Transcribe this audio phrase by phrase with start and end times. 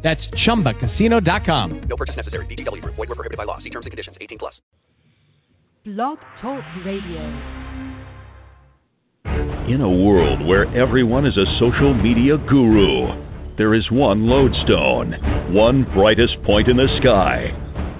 [0.00, 1.80] That's chumbacasino.com.
[1.80, 2.46] No purchase necessary.
[2.46, 2.94] VGW Group.
[2.94, 3.58] Void were prohibited by law.
[3.58, 4.16] See terms and conditions.
[4.20, 4.62] 18 plus.
[5.84, 7.22] Blog Talk Radio.
[9.68, 13.06] In a world where everyone is a social media guru,
[13.58, 15.12] there is one lodestone,
[15.52, 17.50] one brightest point in the sky,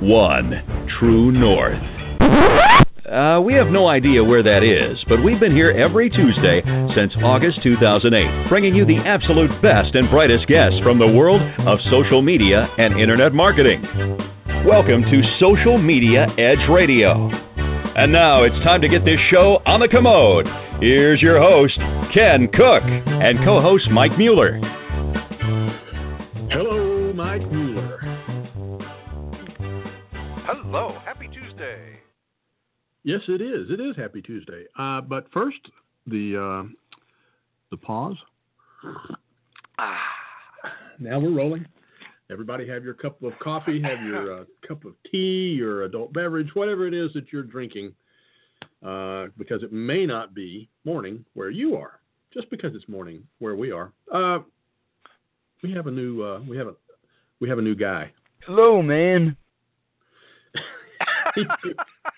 [0.00, 2.87] one true north.
[3.08, 6.60] Uh, we have no idea where that is, but we've been here every Tuesday
[6.94, 11.78] since August 2008, bringing you the absolute best and brightest guests from the world of
[11.90, 13.80] social media and internet marketing.
[14.66, 17.30] Welcome to Social Media Edge Radio.
[17.96, 20.46] And now it's time to get this show on the commode.
[20.82, 21.78] Here's your host,
[22.12, 24.60] Ken Cook, and co host Mike Mueller.
[26.52, 28.00] Hello, Mike Mueller.
[30.44, 31.37] Hello, happy Tuesday.
[33.08, 33.70] Yes, it is.
[33.70, 34.66] It is Happy Tuesday.
[34.78, 35.56] Uh, but first,
[36.06, 36.68] the uh,
[37.70, 38.18] the pause.
[39.78, 39.96] Ah,
[40.98, 41.64] Now we're rolling.
[42.30, 46.48] Everybody, have your cup of coffee, have your uh, cup of tea, your adult beverage,
[46.52, 47.94] whatever it is that you're drinking,
[48.84, 52.00] uh, because it may not be morning where you are.
[52.34, 54.40] Just because it's morning where we are, uh,
[55.62, 56.74] we have a new uh, we have a
[57.40, 58.12] we have a new guy.
[58.44, 59.34] Hello, man.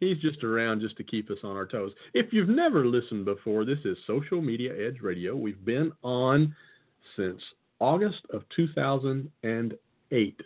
[0.00, 1.92] He's just around just to keep us on our toes.
[2.14, 5.34] If you've never listened before, this is Social Media Edge Radio.
[5.34, 6.54] We've been on
[7.16, 7.40] since
[7.80, 10.40] August of 2008.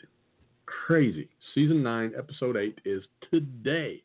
[0.86, 1.28] Crazy.
[1.54, 4.02] Season 9, Episode 8 is today.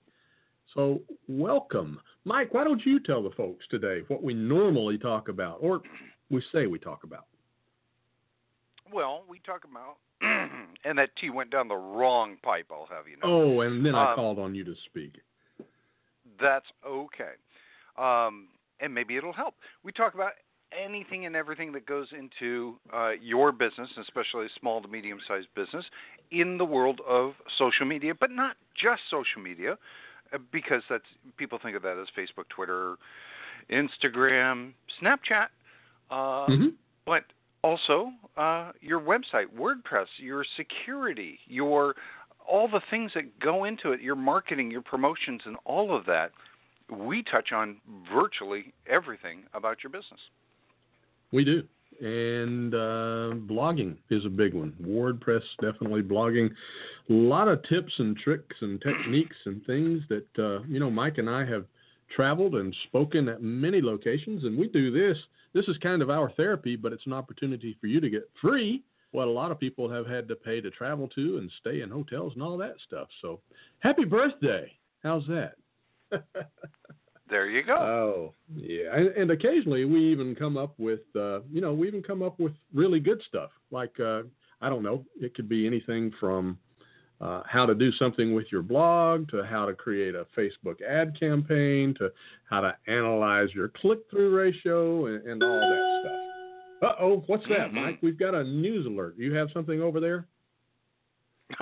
[0.74, 2.00] So, welcome.
[2.26, 5.82] Mike, why don't you tell the folks today what we normally talk about, or
[6.30, 7.26] we say we talk about?
[8.94, 9.98] well, we talk about,
[10.86, 12.68] and that tea went down the wrong pipe.
[12.72, 13.58] I'll have you know.
[13.58, 15.16] Oh, and then I Um, called on you to speak.
[16.40, 17.34] That's okay.
[17.98, 18.48] Um,
[18.80, 19.56] and maybe it'll help.
[19.84, 20.34] We talk about
[20.72, 25.86] anything and everything that goes into uh, your business, especially small to medium sized business,
[26.32, 29.78] in the world of social media, but not just social media,
[30.34, 31.06] uh, because that's
[31.38, 32.98] people think of that as Facebook, Twitter,
[33.70, 35.48] Instagram, Snapchat,
[36.12, 36.74] uh, Mhm.
[37.06, 37.24] but
[37.64, 41.96] also uh, your website, WordPress, your security, your
[42.48, 46.32] all the things that go into it, your marketing, your promotions, and all of that.
[46.90, 47.78] We touch on
[48.14, 50.20] virtually everything about your business.
[51.32, 51.64] We do.
[52.00, 54.74] And uh, blogging is a big one.
[54.82, 56.50] WordPress, definitely blogging.
[57.10, 61.18] A lot of tips and tricks and techniques and things that, uh, you know, Mike
[61.18, 61.66] and I have
[62.16, 64.44] traveled and spoken at many locations.
[64.44, 65.18] And we do this.
[65.54, 68.84] This is kind of our therapy, but it's an opportunity for you to get free
[69.12, 71.90] what a lot of people have had to pay to travel to and stay in
[71.90, 73.08] hotels and all that stuff.
[73.22, 73.40] So
[73.80, 74.72] happy birthday.
[75.04, 75.56] How's that?
[77.30, 77.76] There you go.
[77.76, 78.96] Oh, yeah.
[78.96, 82.40] And, and occasionally we even come up with, uh, you know, we even come up
[82.40, 83.50] with really good stuff.
[83.70, 84.24] Like, uh,
[84.62, 86.58] I don't know, it could be anything from
[87.20, 91.20] uh, how to do something with your blog to how to create a Facebook ad
[91.20, 92.12] campaign to
[92.50, 96.27] how to analyze your click through ratio and, and all that stuff.
[96.82, 98.00] Uh oh, what's that, Mike?
[98.02, 99.16] We've got a news alert.
[99.18, 100.28] You have something over there?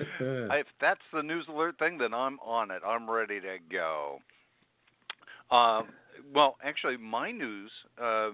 [0.00, 2.82] if that's the news alert thing, then I'm on it.
[2.86, 4.18] I'm ready to go.
[5.50, 5.88] Um,
[6.34, 8.30] well, actually, my news, uh,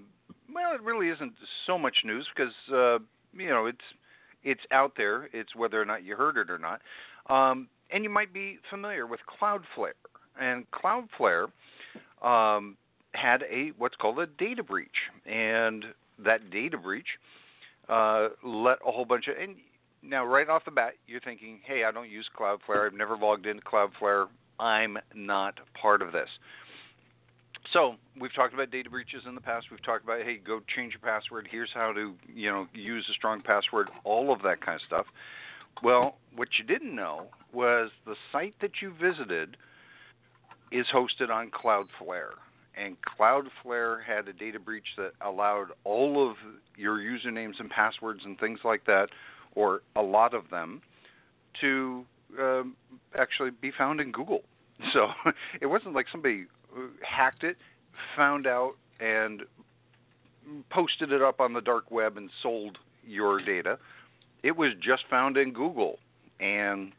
[0.53, 1.33] well, it really isn't
[1.67, 2.99] so much news because uh,
[3.33, 3.79] you know it's
[4.43, 5.29] it's out there.
[5.33, 6.81] It's whether or not you heard it or not.
[7.29, 9.93] Um, and you might be familiar with Cloudflare.
[10.41, 11.47] And Cloudflare
[12.23, 12.77] um,
[13.15, 14.89] had a what's called a data breach,
[15.27, 15.85] and
[16.25, 17.07] that data breach
[17.89, 19.57] uh, let a whole bunch of and
[20.03, 22.87] now right off the bat you're thinking, hey, I don't use Cloudflare.
[22.87, 24.27] I've never logged into Cloudflare.
[24.61, 26.29] I'm not part of this.
[27.73, 29.67] So we've talked about data breaches in the past.
[29.71, 31.49] We've talked about hey, go change your password.
[31.51, 33.89] Here's how to you know use a strong password.
[34.05, 35.07] All of that kind of stuff.
[35.83, 39.57] Well, what you didn't know was the site that you visited
[40.73, 42.35] is hosted on Cloudflare.
[42.79, 46.37] And Cloudflare had a data breach that allowed all of
[46.77, 49.09] your usernames and passwords and things like that,
[49.55, 50.81] or a lot of them,
[51.61, 52.05] to
[52.39, 52.77] um,
[53.19, 54.43] actually be found in Google.
[54.93, 55.09] So
[55.61, 56.45] it wasn't like somebody
[57.03, 57.57] hacked it,
[58.17, 59.43] found out, and
[60.71, 63.79] posted it up on the dark web and sold your data.
[64.45, 65.99] it was just found in Google,
[66.39, 66.93] and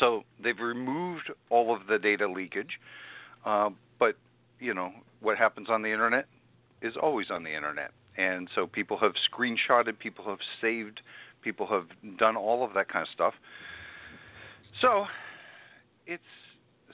[0.00, 2.80] so they've removed all of the data leakage.
[3.44, 4.16] Uh, but
[4.60, 4.90] you know
[5.20, 6.26] what happens on the internet
[6.82, 11.00] is always on the internet, and so people have screenshotted, people have saved,
[11.42, 11.86] people have
[12.18, 13.34] done all of that kind of stuff.
[14.80, 15.06] So
[16.06, 16.22] it's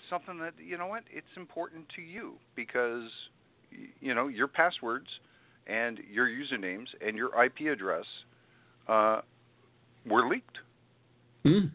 [0.08, 3.08] something that you know what it's important to you because
[4.00, 5.06] you know your passwords
[5.66, 8.04] and your usernames and your IP address
[8.88, 9.20] uh,
[10.08, 10.58] were leaked.
[11.44, 11.70] Mm.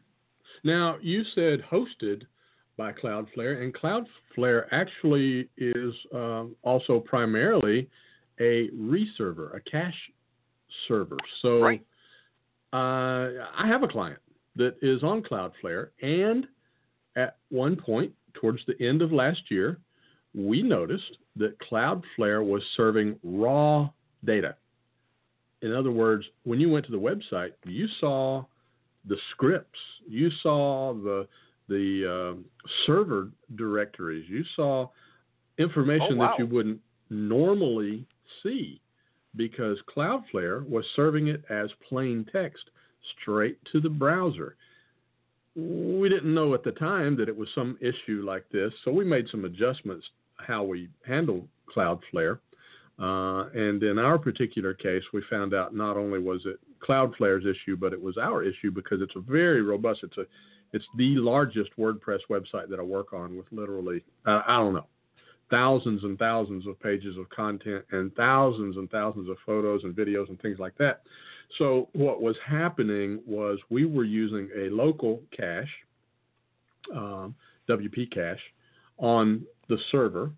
[0.64, 2.24] Now you said hosted
[2.77, 7.89] by Cloudflare, and Cloudflare actually is um, also primarily
[8.39, 9.94] a reserver, a cache
[10.88, 11.18] server.
[11.42, 11.86] So right.
[12.74, 14.19] uh, I have a client
[14.56, 16.48] that is on Cloudflare, and
[17.16, 19.80] at one point towards the end of last year,
[20.33, 23.89] we noticed that Cloudflare was serving raw
[24.25, 24.56] data.
[25.62, 28.44] In other words, when you went to the website, you saw
[29.07, 31.27] the scripts, you saw the
[31.67, 32.41] the uh,
[32.85, 34.89] server directories, you saw
[35.57, 36.27] information oh, wow.
[36.27, 36.79] that you wouldn't
[37.09, 38.06] normally
[38.44, 38.79] see
[39.35, 42.63] because Cloudflare was serving it as plain text
[43.21, 44.56] straight to the browser
[45.56, 49.06] we didn't know at the time that it was some issue like this, so we
[49.06, 52.39] made some adjustments how we handle Cloudflare.
[53.00, 57.77] Uh, and in our particular case, we found out not only was it Cloudflare's issue,
[57.77, 60.01] but it was our issue because it's a very robust.
[60.03, 60.25] It's a,
[60.73, 64.88] it's the largest WordPress website that I work on with literally, uh, I don't know,
[65.50, 70.29] thousands and thousands of pages of content and thousands and thousands of photos and videos
[70.29, 71.03] and things like that.
[71.57, 75.71] So what was happening was we were using a local cache,
[76.94, 77.35] um,
[77.69, 78.41] WP cache,
[78.97, 80.31] on the server,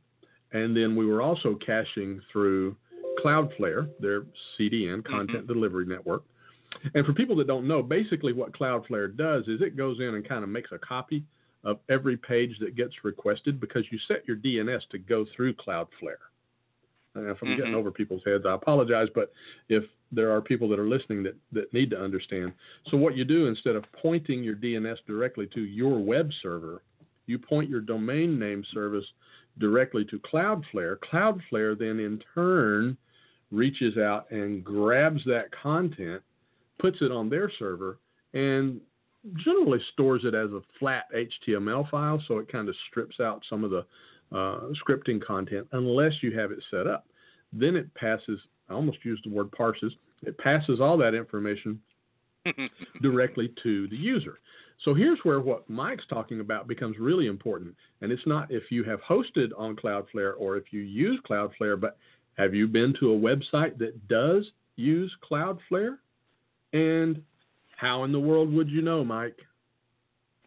[0.52, 2.76] and then we were also caching through
[3.24, 4.24] Cloudflare, their
[4.58, 5.54] CDN, Content mm-hmm.
[5.54, 6.24] Delivery Network.
[6.94, 10.28] And for people that don't know, basically what Cloudflare does is it goes in and
[10.28, 11.24] kind of makes a copy
[11.64, 16.28] of every page that gets requested because you set your DNS to go through Cloudflare.
[17.16, 17.58] And if I'm mm-hmm.
[17.58, 19.32] getting over people's heads, I apologize, but
[19.70, 22.54] if there are people that are listening that, that need to understand.
[22.90, 26.84] So, what you do instead of pointing your DNS directly to your web server,
[27.26, 29.06] you point your domain name service
[29.60, 30.98] directly to Cloudflare.
[31.12, 32.98] Cloudflare then, in turn,
[33.52, 36.22] reaches out and grabs that content,
[36.80, 38.00] puts it on their server,
[38.34, 38.80] and
[39.44, 43.64] generally stores it as a flat HTML file, so it kind of strips out some
[43.64, 43.86] of the
[44.32, 47.06] uh, scripting content unless you have it set up.
[47.54, 48.40] Then it passes,
[48.70, 49.94] I almost used the word parses,
[50.24, 51.80] it passes all that information
[53.02, 54.40] directly to the user.
[54.84, 57.76] So here's where what Mike's talking about becomes really important.
[58.02, 61.98] And it's not if you have hosted on Cloudflare or if you use Cloudflare, but
[62.38, 65.98] have you been to a website that does use Cloudflare?
[66.74, 67.22] And
[67.78, 69.38] how in the world would you know, Mike?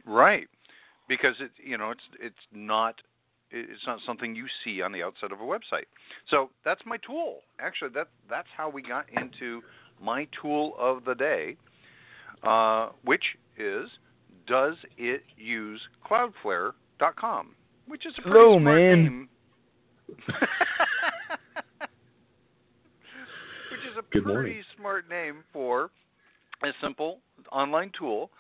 [0.07, 0.49] Right,
[1.09, 2.97] because it you know it's it's not
[3.51, 5.87] it's not something you see on the outside of a website.
[6.29, 7.41] So that's my tool.
[7.61, 9.63] Actually, that that's how we got into
[10.03, 11.57] my tool of the day,
[12.43, 13.25] uh, which
[13.59, 13.89] is
[14.47, 17.55] does it use Cloudflare.com,
[17.87, 19.03] which is a pretty Hello, smart man.
[19.05, 19.29] name.
[23.71, 24.63] which is a Good pretty morning.
[24.77, 25.91] smart name for
[26.63, 27.19] a simple
[27.53, 28.31] online tool.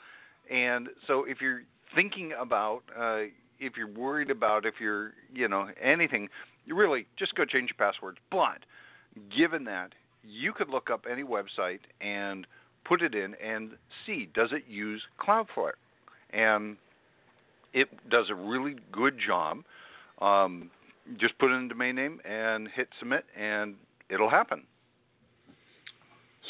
[0.50, 1.62] And so if you're
[1.94, 3.22] thinking about uh,
[3.58, 6.28] if you're worried about if you're you know anything,
[6.66, 8.18] you really just go change your passwords.
[8.30, 8.58] But
[9.36, 9.92] given that,
[10.24, 12.46] you could look up any website and
[12.84, 13.72] put it in and
[14.06, 15.72] see does it use Cloudflare,
[16.32, 16.76] and
[17.72, 19.58] it does a really good job.
[20.20, 20.70] Um,
[21.18, 23.74] just put in a domain name and hit submit, and
[24.10, 24.62] it'll happen.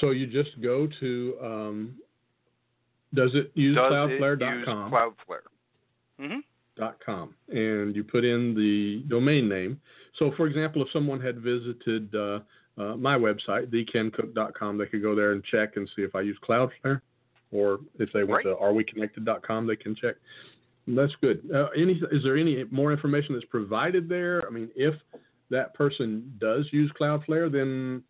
[0.00, 1.96] So you just go to um,
[3.14, 4.52] does it use does Cloudflare.com?
[4.52, 6.20] It use Cloudflare.
[6.20, 6.38] Mm-hmm
[7.04, 9.80] com and you put in the domain name.
[10.18, 12.40] So, for example, if someone had visited uh,
[12.78, 16.38] uh, my website, thekencook.com, they could go there and check and see if I use
[16.46, 17.00] Cloudflare,
[17.52, 18.54] or if they went right.
[18.54, 20.16] to areweconnected.com, they can check.
[20.86, 21.48] That's good.
[21.54, 24.46] Uh, any, is there any more information that's provided there?
[24.46, 24.94] I mean, if
[25.50, 28.02] that person does use Cloudflare, then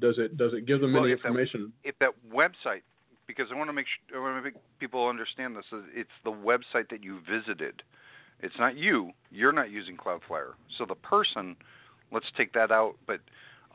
[0.00, 1.72] does it does it give them well, any if information?
[1.82, 2.82] That, if that website
[3.26, 5.64] because I want to make sure, I want to make people understand this.
[5.94, 7.82] It's the website that you visited.
[8.40, 9.12] It's not you.
[9.30, 10.52] You're not using Cloudflare.
[10.76, 11.56] So the person,
[12.12, 12.96] let's take that out.
[13.06, 13.20] But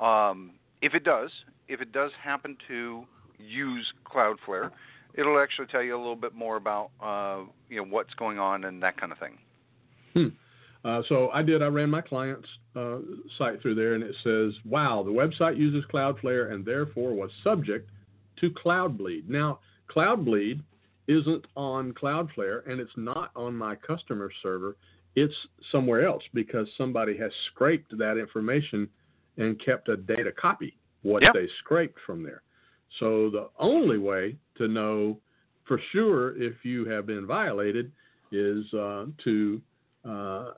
[0.04, 1.32] um, if it does,
[1.68, 3.04] if it does happen to
[3.38, 4.72] use Cloudflare,
[5.16, 8.66] it'll actually tell you a little bit more about uh, you know what's going on
[8.66, 9.38] and that kind of thing.
[10.14, 10.28] Hmm.
[10.86, 11.62] Uh, so I did.
[11.62, 13.00] I ran my client's uh,
[13.38, 17.90] site through there, and it says, "Wow, the website uses Cloudflare and therefore was subject
[18.40, 19.28] to CloudBleed.
[19.28, 19.60] Now,
[19.94, 20.62] CloudBleed
[21.08, 24.76] isn't on Cloudflare and it's not on my customer server.
[25.16, 25.34] It's
[25.72, 28.88] somewhere else because somebody has scraped that information
[29.38, 31.34] and kept a data copy, what Yep.
[31.34, 32.44] they scraped from there.
[33.00, 35.20] So the only way to know
[35.66, 37.92] for sure if you have been violated
[38.32, 39.62] is uh, to
[40.06, 40.52] uh,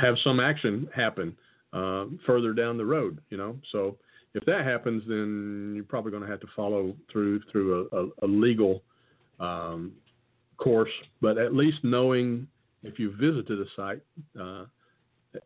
[0.00, 1.36] have some action happen
[1.72, 3.20] uh, further down the road.
[3.30, 3.96] You know, so
[4.34, 8.08] if that happens, then you're probably going to have to follow through through a, a,
[8.22, 8.82] a legal
[9.38, 9.92] um,
[10.56, 10.90] course.
[11.20, 12.46] But at least knowing
[12.82, 14.00] if you visited a site
[14.40, 14.64] uh,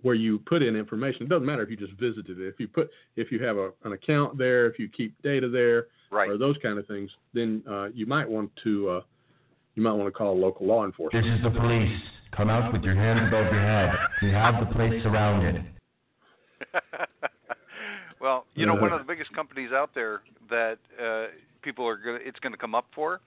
[0.03, 2.49] where you put in information, it doesn't matter if you just visited it.
[2.49, 5.87] If you put if you have a, an account there, if you keep data there,
[6.11, 6.29] Right.
[6.31, 9.01] or those kind of things, then uh, you might want to uh,
[9.75, 11.25] you might want to call local law enforcement.
[11.25, 12.01] This is the police.
[12.37, 13.91] Come out with your hands above your head.
[14.21, 15.65] We have the place surrounded.
[18.21, 21.27] well, you know, one of the biggest companies out there that uh,
[21.63, 23.21] people are going to it's going to come up for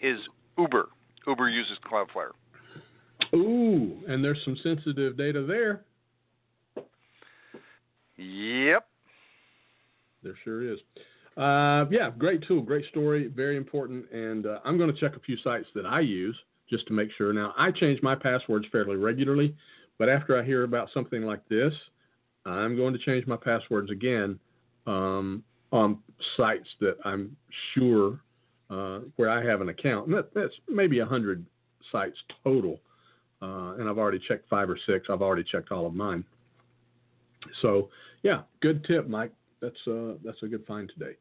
[0.00, 0.18] is
[0.56, 0.88] Uber.
[1.26, 2.30] Uber uses Cloudflare.
[3.34, 5.82] Ooh, and there's some sensitive data there.
[8.16, 8.86] Yep.
[10.22, 10.78] There sure is.
[11.36, 14.10] Uh, yeah, great tool, great story, very important.
[14.10, 16.36] And uh, I'm going to check a few sites that I use
[16.68, 17.32] just to make sure.
[17.32, 19.54] Now, I change my passwords fairly regularly,
[19.98, 21.72] but after I hear about something like this,
[22.46, 24.38] I'm going to change my passwords again
[24.86, 25.42] um,
[25.72, 25.98] on
[26.36, 27.36] sites that I'm
[27.74, 28.20] sure
[28.70, 30.06] uh, where I have an account.
[30.06, 31.44] And that, that's maybe 100
[31.90, 32.80] sites total.
[33.42, 35.08] Uh, and I've already checked five or six.
[35.10, 36.24] I've already checked all of mine.
[37.62, 37.90] So,
[38.22, 39.32] yeah, good tip, Mike.
[39.60, 41.16] That's uh, that's a good find today.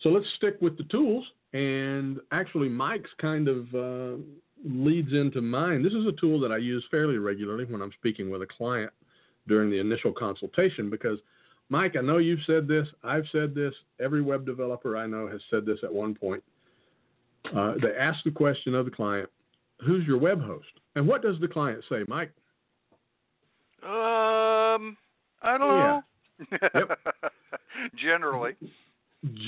[0.00, 1.24] So let's stick with the tools.
[1.52, 4.22] And actually, Mike's kind of uh,
[4.64, 5.82] leads into mine.
[5.82, 8.92] This is a tool that I use fairly regularly when I'm speaking with a client
[9.48, 11.18] during the initial consultation because,
[11.68, 12.86] Mike, I know you've said this.
[13.02, 13.74] I've said this.
[14.00, 16.42] Every web developer I know has said this at one point.
[17.56, 19.28] Uh, they ask the question of the client,
[19.84, 22.32] "Who's your web host?" And what does the client say, Mike?
[23.82, 24.96] Um,
[25.42, 26.00] I don't Yeah.
[26.74, 26.96] know.
[27.96, 28.56] Generally.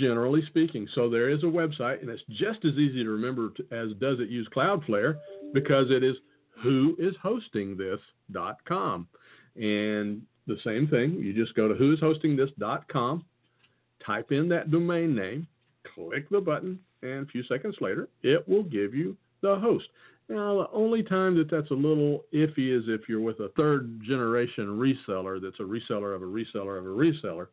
[0.01, 0.89] Generally speaking.
[0.95, 4.21] So there is a website, and it's just as easy to remember t- as does
[4.21, 5.19] it use Cloudflare
[5.55, 6.17] because it is
[6.65, 9.09] whoishostingthis.com.
[9.57, 13.25] And the same thing, you just go to whoishostingthis.com,
[14.05, 15.47] type in that domain name,
[15.95, 19.87] click the button, and a few seconds later, it will give you the host.
[20.29, 24.01] Now, the only time that that's a little iffy is if you're with a third
[24.03, 27.49] generation reseller that's a reseller of a reseller of a reseller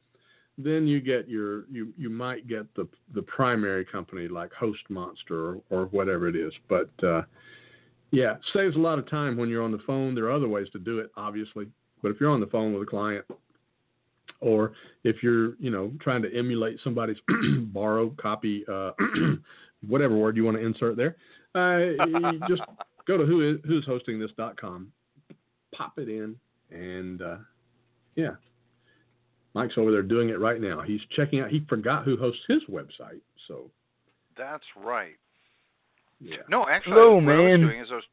[0.61, 5.47] then you get your you you might get the the primary company like Host Monster
[5.51, 6.51] or, or whatever it is.
[6.67, 7.21] But uh,
[8.11, 10.13] yeah, saves a lot of time when you're on the phone.
[10.13, 11.67] There are other ways to do it, obviously,
[12.03, 13.25] but if you're on the phone with a client,
[14.41, 14.73] or
[15.05, 17.17] if you're you know trying to emulate somebody's
[17.67, 18.91] borrow copy, uh,
[19.87, 21.15] whatever word you want to insert there,
[21.55, 21.93] uh,
[22.49, 22.63] just
[23.07, 24.91] go to who is who's hosting this.com,
[25.73, 26.35] pop it in,
[26.69, 27.37] and uh,
[28.15, 28.31] yeah,
[29.53, 30.81] Mike's over there doing it right now.
[30.81, 31.49] He's checking out.
[31.49, 33.21] He forgot who hosts his website.
[33.47, 33.69] So
[34.37, 35.15] That's right.
[36.19, 38.03] yeah, No, actually, Hello, what I was doing is I was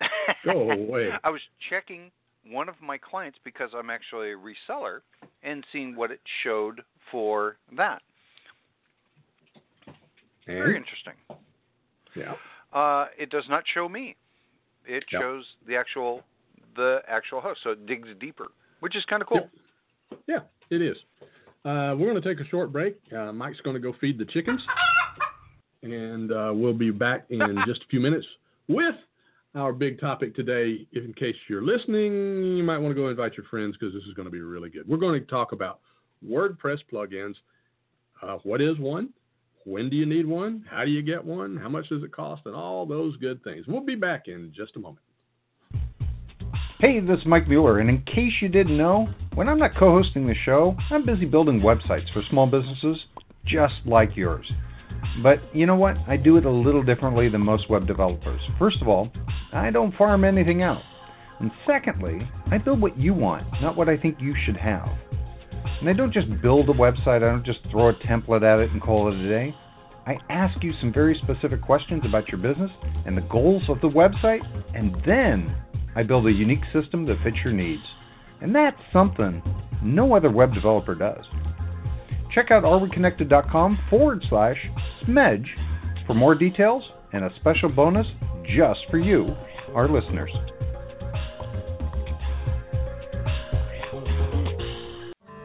[0.44, 1.10] Go away.
[1.24, 2.10] I was checking
[2.50, 5.00] one of my clients because I'm actually a reseller
[5.42, 8.00] and seeing what it showed for that.
[10.46, 11.12] Very interesting.
[12.14, 12.34] yeah,
[12.72, 14.16] Uh, it does not show me.
[14.86, 15.20] It Yep.
[15.20, 16.24] shows the actual
[16.74, 18.48] the actual host, so it digs deeper,
[18.80, 19.38] which is kind of cool.
[19.38, 19.50] Yep.
[20.26, 20.96] Yeah, it is.
[21.64, 22.96] Uh, we're going to take a short break.
[23.16, 24.60] Uh, Mike's going to go feed the chickens,
[25.82, 28.26] and uh, we'll be back in just a few minutes
[28.68, 28.94] with
[29.54, 30.86] our big topic today.
[30.92, 34.04] If in case you're listening, you might want to go invite your friends because this
[34.04, 34.88] is going to be really good.
[34.88, 35.80] We're going to talk about
[36.26, 37.34] WordPress plugins.
[38.22, 39.10] Uh, what is one?
[39.64, 40.64] When do you need one?
[40.70, 41.56] How do you get one?
[41.56, 42.42] How much does it cost?
[42.46, 43.66] And all those good things.
[43.66, 45.04] We'll be back in just a moment.
[46.80, 49.90] Hey, this is Mike Mueller, and in case you didn't know, when I'm not co
[49.90, 52.98] hosting the show, I'm busy building websites for small businesses
[53.44, 54.48] just like yours.
[55.20, 55.96] But you know what?
[56.06, 58.40] I do it a little differently than most web developers.
[58.60, 59.10] First of all,
[59.52, 60.80] I don't farm anything out.
[61.40, 62.20] And secondly,
[62.52, 64.88] I build what you want, not what I think you should have.
[65.80, 68.70] And I don't just build a website, I don't just throw a template at it
[68.70, 69.52] and call it a day.
[70.06, 72.70] I ask you some very specific questions about your business
[73.04, 74.42] and the goals of the website,
[74.76, 75.56] and then
[75.98, 77.82] I build a unique system that fits your needs.
[78.40, 79.42] And that's something
[79.82, 81.24] no other web developer does.
[82.32, 84.56] Check out areweconnected.com forward slash
[85.02, 85.46] smedge
[86.06, 88.06] for more details and a special bonus
[88.44, 89.34] just for you,
[89.74, 90.30] our listeners.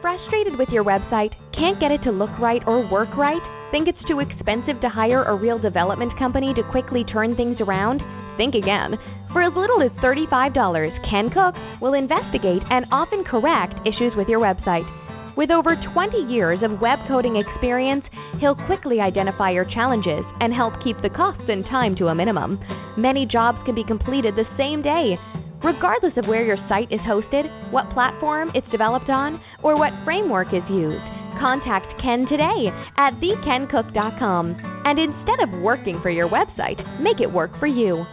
[0.00, 1.32] Frustrated with your website?
[1.58, 3.42] Can't get it to look right or work right?
[3.72, 8.02] Think it's too expensive to hire a real development company to quickly turn things around?
[8.36, 8.94] Think again.
[9.34, 14.38] For as little as $35, Ken Cook will investigate and often correct issues with your
[14.38, 14.86] website.
[15.36, 18.04] With over 20 years of web coding experience,
[18.38, 22.60] he'll quickly identify your challenges and help keep the costs and time to a minimum.
[22.96, 25.18] Many jobs can be completed the same day.
[25.64, 30.54] Regardless of where your site is hosted, what platform it's developed on, or what framework
[30.54, 31.02] is used,
[31.40, 34.82] contact Ken today at thekencook.com.
[34.84, 38.06] And instead of working for your website, make it work for you.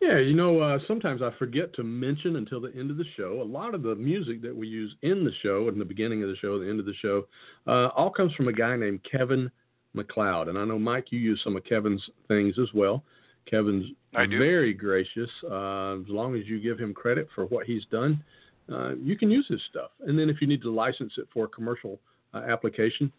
[0.00, 3.40] Yeah, you know, uh, sometimes I forget to mention until the end of the show.
[3.40, 6.28] A lot of the music that we use in the show, in the beginning of
[6.28, 7.26] the show, the end of the show,
[7.66, 9.50] uh, all comes from a guy named Kevin
[9.94, 10.48] MacLeod.
[10.48, 13.02] And I know, Mike, you use some of Kevin's things as well.
[13.50, 15.30] Kevin's very gracious.
[15.44, 18.22] Uh, as long as you give him credit for what he's done,
[18.70, 19.90] uh, you can use his stuff.
[20.00, 22.00] And then if you need to license it for a commercial
[22.34, 23.10] uh, application,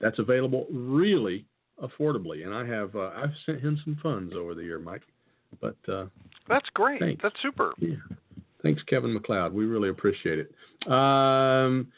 [0.00, 1.44] that's available really
[1.82, 2.44] affordably.
[2.44, 5.02] And I have uh, I've sent him some funds over the year, Mike.
[5.60, 6.06] But uh,
[6.48, 7.00] that's great.
[7.00, 7.22] Thanks.
[7.22, 7.72] That's super.
[7.78, 7.96] Yeah.
[8.62, 9.52] Thanks, Kevin MacLeod.
[9.52, 10.90] We really appreciate it.
[10.90, 11.88] Um,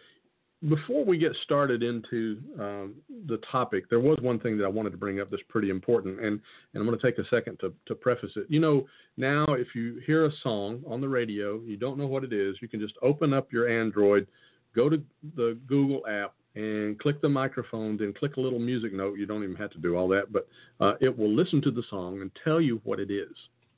[0.68, 2.94] before we get started into um,
[3.28, 6.18] the topic, there was one thing that I wanted to bring up that's pretty important,
[6.18, 6.40] and, and
[6.74, 8.46] I'm going to take a second to, to preface it.
[8.48, 8.86] You know,
[9.16, 12.56] now if you hear a song on the radio, you don't know what it is,
[12.60, 14.26] you can just open up your Android,
[14.74, 15.00] go to
[15.36, 19.18] the Google app, and click the microphone, then click a little music note.
[19.18, 20.48] You don't even have to do all that, but
[20.80, 23.32] uh, it will listen to the song and tell you what it is.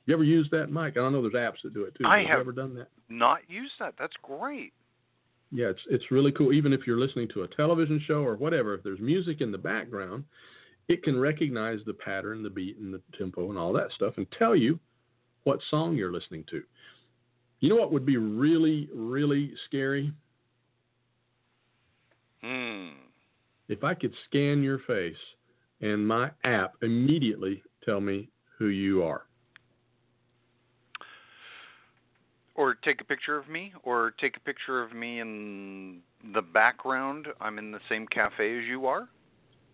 [0.05, 0.97] You ever use that, Mike?
[0.97, 2.05] I know there's apps that do it too.
[2.07, 2.87] I have, have ever done that?
[3.09, 3.93] Not used that.
[3.99, 4.73] That's great.
[5.51, 6.53] Yeah, it's it's really cool.
[6.53, 9.57] Even if you're listening to a television show or whatever, if there's music in the
[9.57, 10.23] background,
[10.87, 14.25] it can recognize the pattern, the beat, and the tempo, and all that stuff, and
[14.37, 14.79] tell you
[15.43, 16.63] what song you're listening to.
[17.59, 20.13] You know what would be really, really scary?
[22.41, 22.89] Hmm.
[23.67, 25.15] If I could scan your face
[25.81, 29.23] and my app immediately tell me who you are.
[32.55, 36.01] Or take a picture of me, or take a picture of me in
[36.33, 37.27] the background.
[37.39, 39.07] I'm in the same cafe as you are.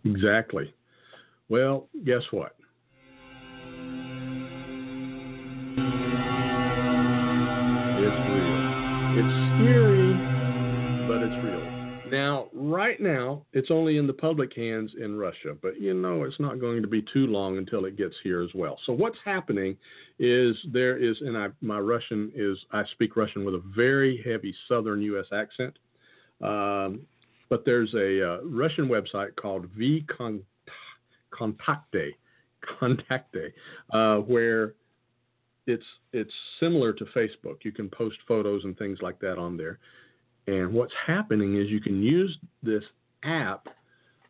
[0.03, 0.71] Exactly.
[1.49, 2.55] Well, guess what?
[12.55, 16.59] Right now, it's only in the public hands in Russia, but you know it's not
[16.59, 18.79] going to be too long until it gets here as well.
[18.85, 19.77] So what's happening
[20.19, 24.55] is there is, and I, my Russian is, I speak Russian with a very heavy
[24.67, 25.25] Southern U.S.
[25.33, 25.77] accent,
[26.41, 27.01] um,
[27.49, 30.05] but there's a uh, Russian website called V
[31.37, 32.11] Kontakte,
[32.81, 33.51] Kontakte,
[33.91, 34.73] uh, where
[35.67, 37.57] it's it's similar to Facebook.
[37.63, 39.79] You can post photos and things like that on there.
[40.47, 42.83] And what's happening is you can use this
[43.23, 43.67] app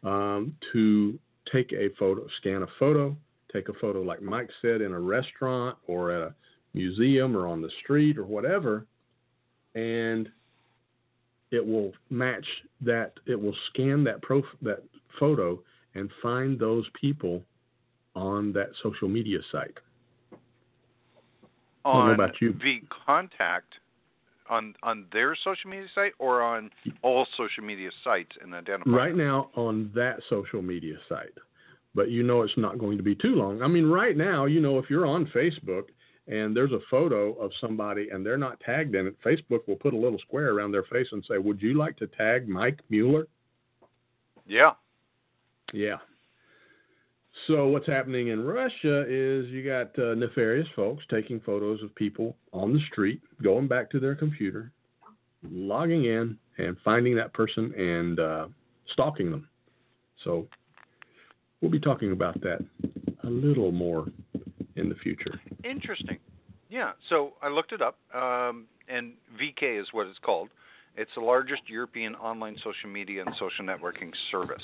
[0.04, 1.20] um, to
[1.52, 3.16] take a photo, scan a photo,
[3.52, 6.36] take a photo, like Mike said, in a restaurant or at a
[6.74, 8.86] museum or on the street or whatever,
[9.76, 10.30] and
[11.52, 12.46] it will match
[12.82, 13.14] that.
[13.26, 14.84] It will scan that prof, that
[15.20, 15.60] photo
[15.96, 17.42] and find those people
[18.16, 19.78] on that social media site.
[21.86, 22.54] On about you.
[22.54, 23.76] the contact
[24.50, 26.70] on on their social media site or on
[27.02, 31.34] all social media sites and identify right now on that social media site.
[31.94, 33.62] But you know it's not going to be too long.
[33.62, 35.86] I mean right now you know if you're on facebook
[36.28, 39.94] and there's a photo of somebody and they're not tagged in it facebook will put
[39.94, 43.28] a little square around their face and say would you like to tag mike mueller?
[44.48, 44.72] Yeah.
[45.74, 45.98] Yeah
[47.48, 52.36] so what's happening in Russia is you got uh, nefarious folks taking photos of people
[52.54, 54.72] on the street, going back to their computer,
[55.44, 58.48] logging in, and finding that person and uh,
[58.94, 59.48] stalking them.
[60.24, 60.48] So
[61.62, 62.66] we'll be talking about that
[63.24, 64.08] a little more
[64.76, 65.40] in the future.
[65.64, 66.18] Interesting.
[66.70, 66.92] Yeah.
[67.10, 70.50] So I looked it up, um, and VK is what it's called.
[70.98, 74.64] It's the largest European online social media and social networking service.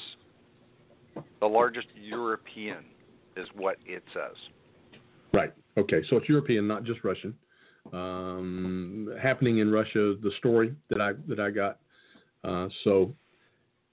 [1.40, 2.86] The largest European
[3.36, 4.36] is what it says.
[5.34, 5.54] Right.
[5.78, 6.02] Okay.
[6.10, 7.34] So it's European, not just Russian.
[7.94, 11.80] Um, happening in Russia, the story that I that I got.
[12.44, 13.14] Uh, so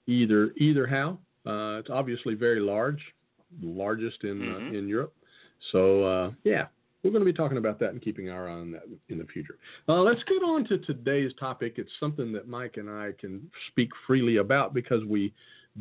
[0.07, 3.01] either either how, uh, it's obviously very large,
[3.61, 4.67] largest in mm-hmm.
[4.67, 5.13] uh, in Europe.
[5.71, 6.67] So uh, yeah,
[7.03, 9.25] we're going to be talking about that and keeping our eye on that in the
[9.25, 9.57] future.
[9.87, 11.75] Uh, let's get on to today's topic.
[11.77, 15.33] It's something that Mike and I can speak freely about because we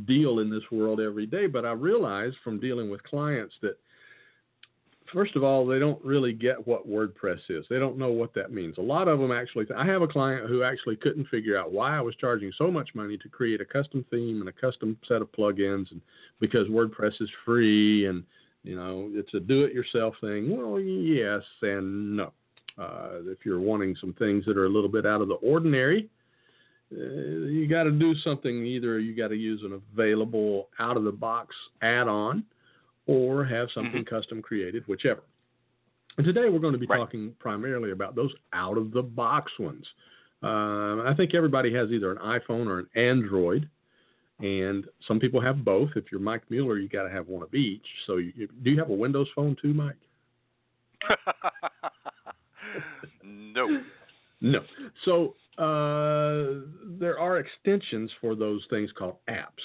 [0.06, 1.46] deal in this world every day.
[1.46, 3.78] But I realize from dealing with clients that
[5.12, 7.64] first of all, they don't really get what WordPress is.
[7.68, 8.78] They don't know what that means.
[8.78, 9.66] A lot of them actually.
[9.76, 12.90] I have a client who actually couldn't figure out why I was charging so much
[12.94, 16.00] money to create a custom theme and a custom set of plugins, and
[16.40, 18.24] because WordPress is free and
[18.64, 20.56] you know it's a do-it-yourself thing.
[20.56, 22.32] Well, yes and no.
[22.78, 26.08] Uh, if you're wanting some things that are a little bit out of the ordinary,
[26.90, 28.64] you got to do something.
[28.64, 32.44] Either you got to use an available out-of-the-box add-on
[33.06, 34.14] or have something mm-hmm.
[34.14, 35.22] custom created, whichever.
[36.16, 36.98] And today we're going to be right.
[36.98, 39.86] talking primarily about those out of the box ones.
[40.42, 43.68] Uh, I think everybody has either an iPhone or an Android,
[44.40, 45.90] and some people have both.
[45.96, 47.86] If you're Mike Mueller, you got to have one of each.
[48.06, 49.96] So, you, do you have a Windows phone too, Mike?
[53.24, 53.80] no.
[54.40, 54.60] No.
[55.04, 56.60] So uh,
[56.98, 59.64] there are extensions for those things called apps.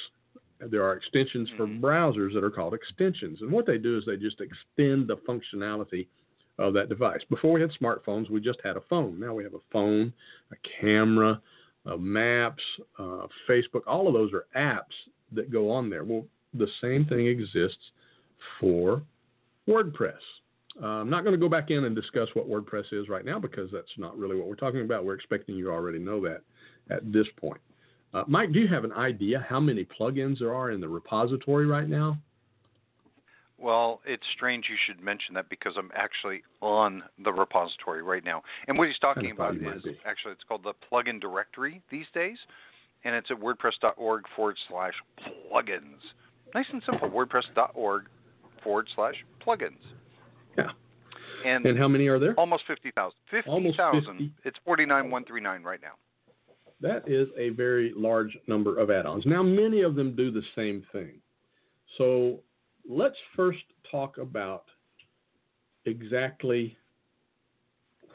[0.69, 1.83] There are extensions for mm-hmm.
[1.83, 3.41] browsers that are called extensions.
[3.41, 6.07] And what they do is they just extend the functionality
[6.57, 7.19] of that device.
[7.29, 9.19] Before we had smartphones, we just had a phone.
[9.19, 10.13] Now we have a phone,
[10.51, 11.41] a camera,
[11.85, 12.63] uh, maps,
[12.97, 13.81] uh, Facebook.
[13.87, 14.95] All of those are apps
[15.31, 16.03] that go on there.
[16.03, 17.91] Well, the same thing exists
[18.59, 19.01] for
[19.67, 20.13] WordPress.
[20.81, 23.39] Uh, I'm not going to go back in and discuss what WordPress is right now
[23.39, 25.05] because that's not really what we're talking about.
[25.05, 26.41] We're expecting you already know that
[26.89, 27.61] at this point.
[28.13, 31.65] Uh, Mike, do you have an idea how many plugins there are in the repository
[31.65, 32.17] right now?
[33.57, 38.43] Well, it's strange you should mention that because I'm actually on the repository right now.
[38.67, 42.37] And what he's talking about is actually it's called the plugin directory these days,
[43.05, 44.93] and it's at wordpress.org forward slash
[45.49, 46.01] plugins.
[46.53, 47.09] Nice and simple.
[47.09, 48.05] WordPress.org
[48.63, 49.79] forward slash plugins.
[50.57, 50.71] Yeah.
[51.45, 52.33] And, and how many are there?
[52.35, 53.13] Almost 50,000.
[53.29, 54.01] 50,000.
[54.03, 54.33] 50.
[54.45, 55.93] It's 49,139 right now.
[56.81, 59.25] That is a very large number of add ons.
[59.25, 61.13] Now, many of them do the same thing.
[61.97, 62.39] So
[62.87, 64.65] let's first talk about
[65.85, 66.77] exactly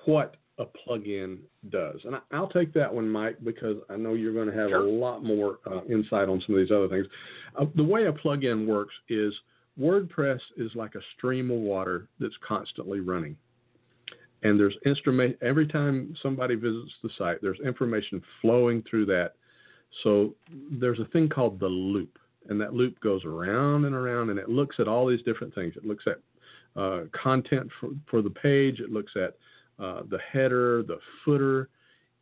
[0.04, 1.38] what a plugin
[1.70, 2.00] does.
[2.04, 4.84] And I'll take that one, Mike, because I know you're going to have sure.
[4.84, 7.06] a lot more uh, insight on some of these other things.
[7.58, 9.32] Uh, the way a plugin works is
[9.80, 13.36] WordPress is like a stream of water that's constantly running.
[14.42, 19.34] And there's instrument every time somebody visits the site there's information flowing through that.
[20.02, 20.34] So
[20.70, 24.48] there's a thing called the loop and that loop goes around and around and it
[24.48, 25.74] looks at all these different things.
[25.76, 26.18] It looks at
[26.80, 28.80] uh, content for, for the page.
[28.80, 29.34] It looks at
[29.82, 31.68] uh, the header the footer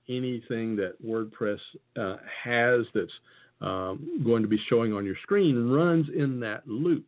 [0.08, 1.58] anything that wordpress
[1.98, 3.12] uh, has that's
[3.60, 7.04] um, going to be showing on your screen runs in that loop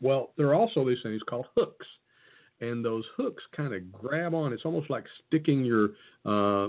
[0.00, 1.86] well there are also these things called hooks
[2.60, 4.52] and those hooks kind of grab on.
[4.52, 5.90] It's almost like sticking your
[6.26, 6.68] uh,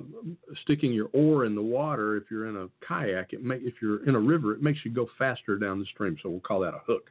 [0.62, 2.16] sticking your oar in the water.
[2.16, 4.92] If you're in a kayak, it may, if you're in a river, it makes you
[4.92, 6.18] go faster down the stream.
[6.24, 7.10] So we'll call that a hook.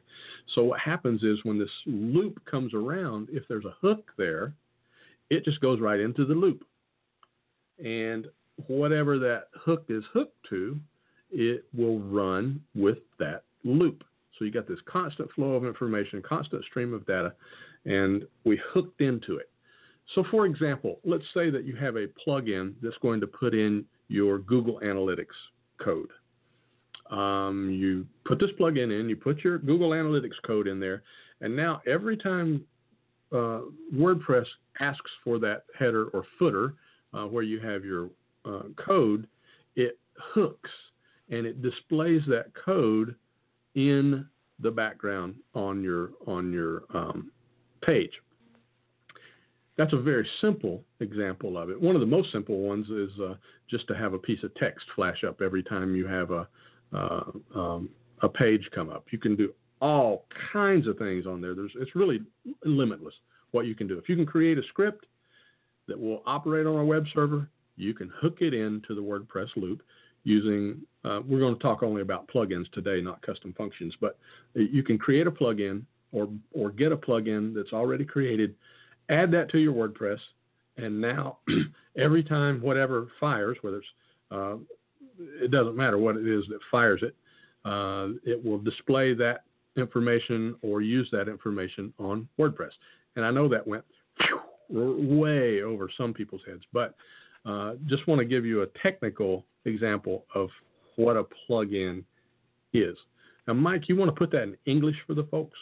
[0.55, 4.53] So what happens is when this loop comes around, if there's a hook there,
[5.29, 6.65] it just goes right into the loop,
[7.83, 8.27] and
[8.67, 10.79] whatever that hook is hooked to,
[11.31, 14.03] it will run with that loop.
[14.41, 17.31] So you got this constant flow of information, constant stream of data
[17.85, 19.51] and we hooked into it.
[20.15, 23.85] So, for example, let's say that you have a plugin that's going to put in
[24.07, 25.27] your Google Analytics
[25.79, 26.09] code.
[27.11, 31.03] Um, you put this plugin in, you put your Google Analytics code in there,
[31.41, 32.65] and now every time
[33.31, 33.59] uh,
[33.93, 34.47] WordPress
[34.79, 36.73] asks for that header or footer
[37.13, 38.09] uh, where you have your
[38.43, 39.27] uh, code,
[39.75, 40.71] it hooks
[41.29, 43.15] and it displays that code
[43.75, 44.25] in
[44.59, 47.31] the background on your on your um,
[47.83, 48.11] page.
[49.77, 51.81] That's a very simple example of it.
[51.81, 53.35] One of the most simple ones is uh,
[53.69, 56.47] just to have a piece of text flash up every time you have a
[56.93, 57.23] uh,
[57.55, 57.89] um,
[58.21, 59.05] a page come up.
[59.11, 61.55] You can do all kinds of things on there.
[61.55, 62.19] There's, it's really
[62.63, 63.15] limitless
[63.51, 63.97] what you can do.
[63.97, 65.05] If you can create a script
[65.87, 69.81] that will operate on a web server, you can hook it into the WordPress loop
[70.23, 70.81] using.
[71.03, 74.17] Uh, we're going to talk only about plugins today, not custom functions, but
[74.53, 78.55] you can create a plugin or or get a plugin that's already created,
[79.09, 80.19] add that to your WordPress,
[80.77, 81.37] and now
[81.97, 83.87] every time whatever fires, whether it's
[84.31, 84.55] uh,
[85.41, 87.15] it doesn't matter what it is that fires it,
[87.65, 89.43] uh, it will display that
[89.77, 92.71] information or use that information on WordPress.
[93.15, 93.83] And I know that went
[94.69, 96.95] way over some people's heads, but
[97.45, 100.49] uh, just want to give you a technical example of
[100.95, 102.03] what a plugin
[102.73, 102.97] is.
[103.47, 105.57] Now, Mike, you want to put that in English for the folks?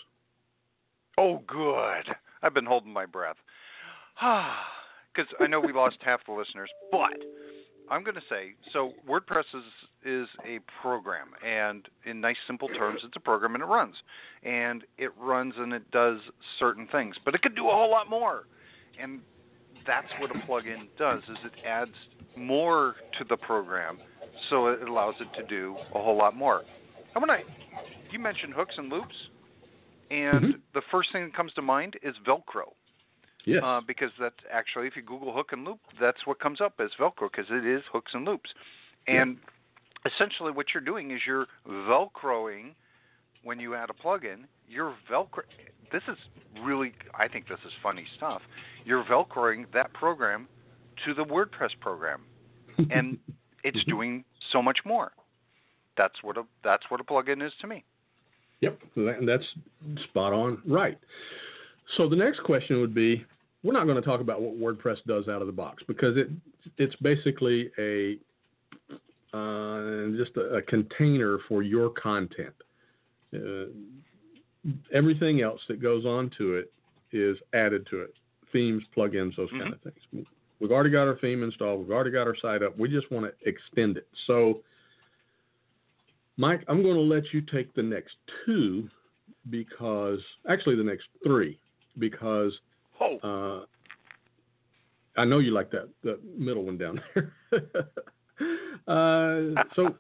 [1.18, 2.16] Oh, good.
[2.42, 3.38] I've been holding my breath.
[5.12, 7.18] Because I know we lost half the listeners, but
[7.90, 8.94] I'm going to say so.
[9.10, 9.64] WordPress is
[10.06, 13.96] is a program, and in nice simple terms, it's a program and it runs,
[14.44, 16.20] and it runs and it does
[16.60, 18.44] certain things, but it could do a whole lot more,
[19.02, 19.22] and
[19.86, 21.22] that's what a plugin does.
[21.24, 21.92] Is it adds
[22.36, 24.00] more to the program,
[24.50, 26.64] so it allows it to do a whole lot more.
[27.16, 27.44] And when I
[28.12, 29.16] you mentioned hooks and loops,
[30.12, 30.62] and Mhm.
[30.74, 32.74] the first thing that comes to mind is Velcro.
[33.46, 33.64] Yes.
[33.64, 36.94] Uh, because that's actually, if you Google hook and loop, that's what comes up as
[36.96, 38.54] Velcro because it is hooks and loops.
[39.08, 39.40] And
[40.06, 42.76] essentially, what you're doing is you're Velcroing
[43.44, 44.46] when you add a plugin.
[44.68, 45.44] You're Velcro.
[45.92, 46.18] This is
[46.64, 48.42] really, I think this is funny stuff.
[48.86, 50.48] You're Velcroing that program
[51.06, 52.22] to the WordPress program,
[52.92, 53.18] and
[53.64, 55.12] it's doing so much more.
[55.98, 57.84] That's what a that's what a plugin is to me.
[58.62, 60.62] Yep, that- that's spot on.
[60.66, 60.98] Right.
[61.98, 63.26] So the next question would be,
[63.64, 66.30] we're not going to talk about what WordPress does out of the box because it
[66.78, 68.18] it's basically a
[69.34, 72.54] uh, just a, a container for your content.
[73.34, 73.66] Uh,
[74.94, 76.72] everything else that goes on to it
[77.12, 78.14] is added to it.
[78.52, 80.26] Themes, plugins, those kind of things.
[80.60, 81.82] We've already got our theme installed.
[81.82, 82.78] We've already got our site up.
[82.78, 84.08] We just want to extend it.
[84.28, 84.62] So,
[86.38, 88.90] Mike, I'm going to let you take the next two
[89.50, 90.20] because
[90.50, 91.60] actually the next three
[91.98, 92.52] because
[93.02, 93.62] uh,
[95.18, 97.34] I know you like that the middle one down there.
[98.88, 99.96] uh, so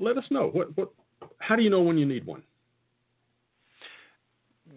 [0.00, 0.90] let us know what what
[1.38, 2.42] how do you know when you need one?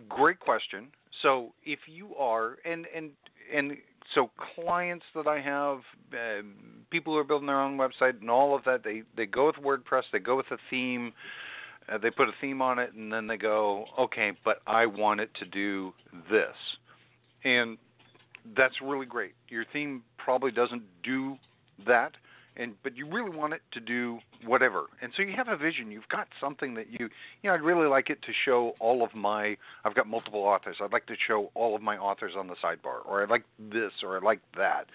[0.10, 0.88] Great question.
[1.22, 3.12] So if you are and and
[3.54, 3.78] and
[4.13, 5.80] so clients that I have,
[6.13, 6.44] uh,
[6.91, 9.56] people who are building their own website and all of that, they they go with
[9.56, 11.13] WordPress, they go with a theme,
[11.91, 15.22] uh, they put a theme on it, and then they go, okay, but I want
[15.22, 15.94] it to do
[16.30, 16.56] this,
[17.44, 17.78] and
[18.56, 19.34] that's really great.
[19.50, 21.38] Your theme probably doesn't do
[21.88, 22.12] that,
[22.58, 24.86] and but you really want it to do whatever.
[25.02, 25.91] And so you have a vision.
[25.91, 27.10] You've got something that you
[27.41, 27.54] you know.
[27.54, 29.58] I'd really like it to show all of my.
[29.84, 30.78] I've got multiple authors.
[30.82, 33.91] I'd like to show all of my authors on the sidebar, or I like this,
[34.04, 34.86] or I like that.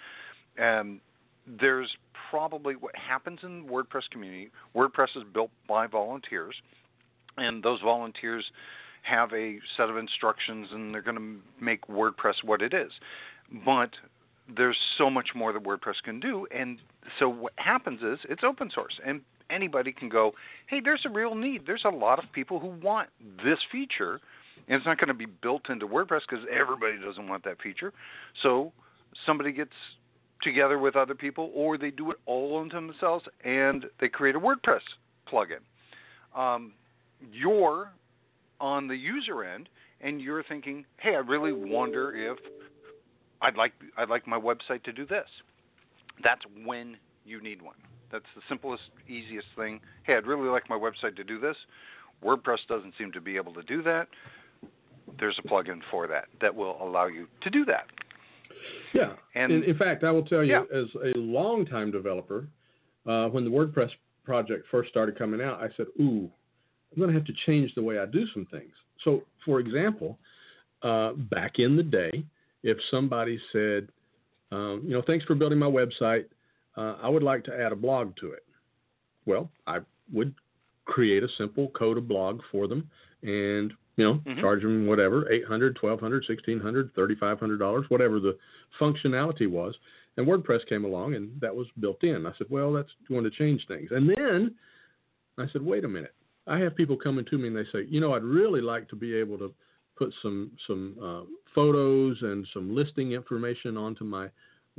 [0.56, 1.00] And
[1.60, 1.90] there's
[2.30, 4.50] probably what happens in the WordPress community.
[4.76, 6.54] WordPress is built by volunteers,
[7.36, 8.44] and those volunteers
[9.02, 12.92] have a set of instructions, and they're going to make WordPress what it is.
[13.64, 13.90] But
[14.56, 16.78] there's so much more that WordPress can do, and
[17.18, 20.32] so what happens is it's open source, and anybody can go,
[20.68, 21.62] hey, there's a real need.
[21.66, 23.08] There's a lot of people who want
[23.44, 24.20] this feature,
[24.68, 27.92] and it's not going to be built into WordPress because everybody doesn't want that feature.
[28.42, 28.72] So
[29.26, 29.72] somebody gets
[30.42, 34.40] together with other people, or they do it all on themselves, and they create a
[34.40, 34.80] WordPress
[35.30, 35.60] plugin.
[36.36, 36.72] Um,
[37.32, 37.90] you're
[38.60, 39.68] on the user end,
[40.00, 42.38] and you're thinking, hey, I really wonder if
[43.42, 45.26] I'd like I'd like my website to do this.
[46.22, 47.76] That's when you need one.
[48.12, 49.80] That's the simplest, easiest thing.
[50.02, 51.56] Hey, I'd really like my website to do this.
[52.24, 54.08] WordPress doesn't seem to be able to do that.
[55.18, 57.86] There's a plugin for that that will allow you to do that.
[58.92, 59.14] Yeah.
[59.34, 60.78] And- in, in fact, I will tell you, Yeah.
[60.78, 62.46] as a longtime developer,
[63.06, 63.90] uh, when the WordPress
[64.24, 66.30] project first started coming out, I said, "Ooh,
[66.92, 70.18] I'm going to have to change the way I do some things." So, for example,
[70.82, 72.24] uh, back in the day,
[72.62, 73.88] if somebody said,
[74.52, 76.26] um, "You know, thanks for building my website.
[76.76, 78.44] Uh, I would like to add a blog to it,"
[79.26, 79.80] well, I
[80.12, 80.34] would
[80.84, 82.88] create a simple code of blog for them,
[83.22, 84.40] and you know, Mhm.
[84.40, 88.38] charge them whatever, eight hundred, twelve hundred, sixteen hundred, thirty five hundred dollars, whatever the
[88.78, 89.76] functionality was.
[90.16, 92.26] And WordPress came along and that was built in.
[92.26, 93.90] I said, Well, that's going to change things.
[93.92, 94.54] And then
[95.38, 96.14] I said, Wait a minute.
[96.46, 98.96] I have people coming to me and they say, you know, I'd really like to
[98.96, 99.52] be able to
[100.00, 101.20] put some some uh,
[101.54, 104.28] photos and some listing information onto my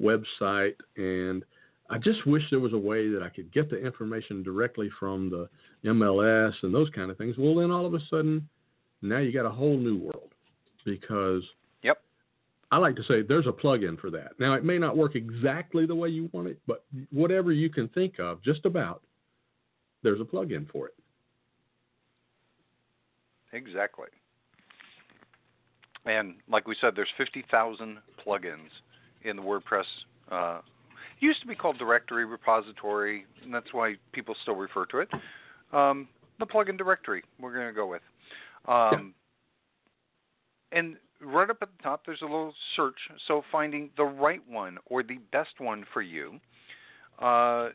[0.01, 1.45] website, and
[1.91, 5.29] I just wish there was a way that I could get the information directly from
[5.29, 5.47] the
[5.85, 7.35] MLS and those kind of things.
[7.37, 8.49] Well, then all of a sudden,
[9.03, 10.31] now you got a whole new world
[10.85, 11.43] because
[11.83, 12.01] Yep.
[12.71, 14.39] I like to say there's a plug-in for that.
[14.39, 17.89] Now it may not work exactly the way you want it, but whatever you can
[17.89, 19.03] think of, just about,
[20.01, 20.95] there's a plug-in for it.
[23.53, 24.07] Exactly.
[26.05, 28.69] And like we said, there's 50,000 plugins
[29.23, 29.85] in the WordPress.
[30.31, 30.61] Uh,
[31.19, 35.09] used to be called directory repository, and that's why people still refer to it.
[35.71, 36.07] Um,
[36.39, 38.01] the plugin directory, we're going to go with.
[38.67, 39.13] Um,
[40.71, 42.97] And right up at the top, there's a little search.
[43.27, 46.39] So finding the right one or the best one for you.
[47.19, 47.69] Uh,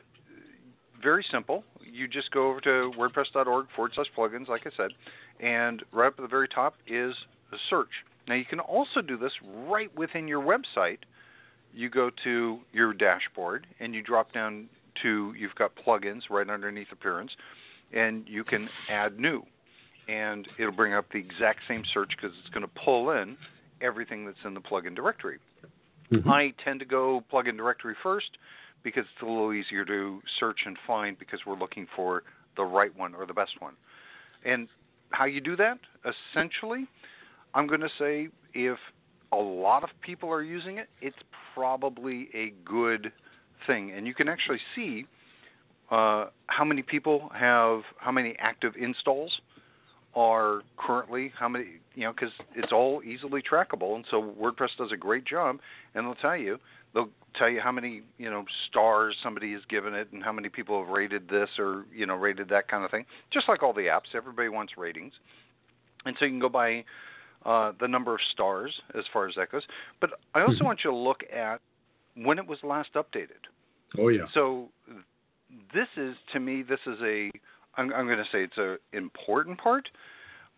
[1.01, 1.63] very simple.
[1.85, 4.91] You just go over to wordpress.org forward slash plugins, like I said,
[5.39, 7.13] and right up at the very top is
[7.53, 7.91] a search.
[8.27, 9.31] Now, you can also do this
[9.67, 10.99] right within your website.
[11.73, 14.67] you go to your dashboard and you drop down
[15.03, 17.31] to you've got plugins right underneath Appearance,
[17.93, 19.43] and you can add new,
[20.07, 23.37] and it'll bring up the exact same search because it's going to pull in
[23.81, 25.37] everything that's in the plugin directory.
[26.11, 26.29] Mm-hmm.
[26.29, 28.29] I tend to go plugin directory first
[28.83, 32.23] because it's a little easier to search and find because we're looking for
[32.55, 33.73] the right one or the best one.
[34.45, 34.67] And
[35.11, 35.77] how you do that?
[36.33, 36.87] Essentially,
[37.57, 38.77] I'm going to say if
[39.31, 41.17] a lot of people are using it, it's
[41.55, 43.11] probably a good
[43.65, 43.91] thing.
[43.91, 45.07] And you can actually see
[45.89, 49.41] uh, how many people have, how many active installs
[50.15, 51.65] are currently, how many,
[51.95, 53.95] you know, because it's all easily trackable.
[53.95, 55.57] And so WordPress does a great job,
[55.95, 56.59] and they'll tell you,
[56.93, 60.49] they'll tell you how many, you know, stars somebody has given it and how many
[60.49, 63.05] people have rated this or, you know, rated that kind of thing.
[63.33, 65.13] Just like all the apps, everybody wants ratings.
[66.05, 66.83] And so you can go by
[67.45, 69.63] uh, the number of stars as far as that goes.
[69.99, 70.65] But I also Mhm.
[70.65, 71.61] want you to look at
[72.15, 73.47] when it was last updated.
[73.97, 74.27] Oh yeah.
[74.33, 74.69] So
[75.73, 77.31] this is to me this is a
[77.75, 79.89] I'm, I'm going to say it's a important part,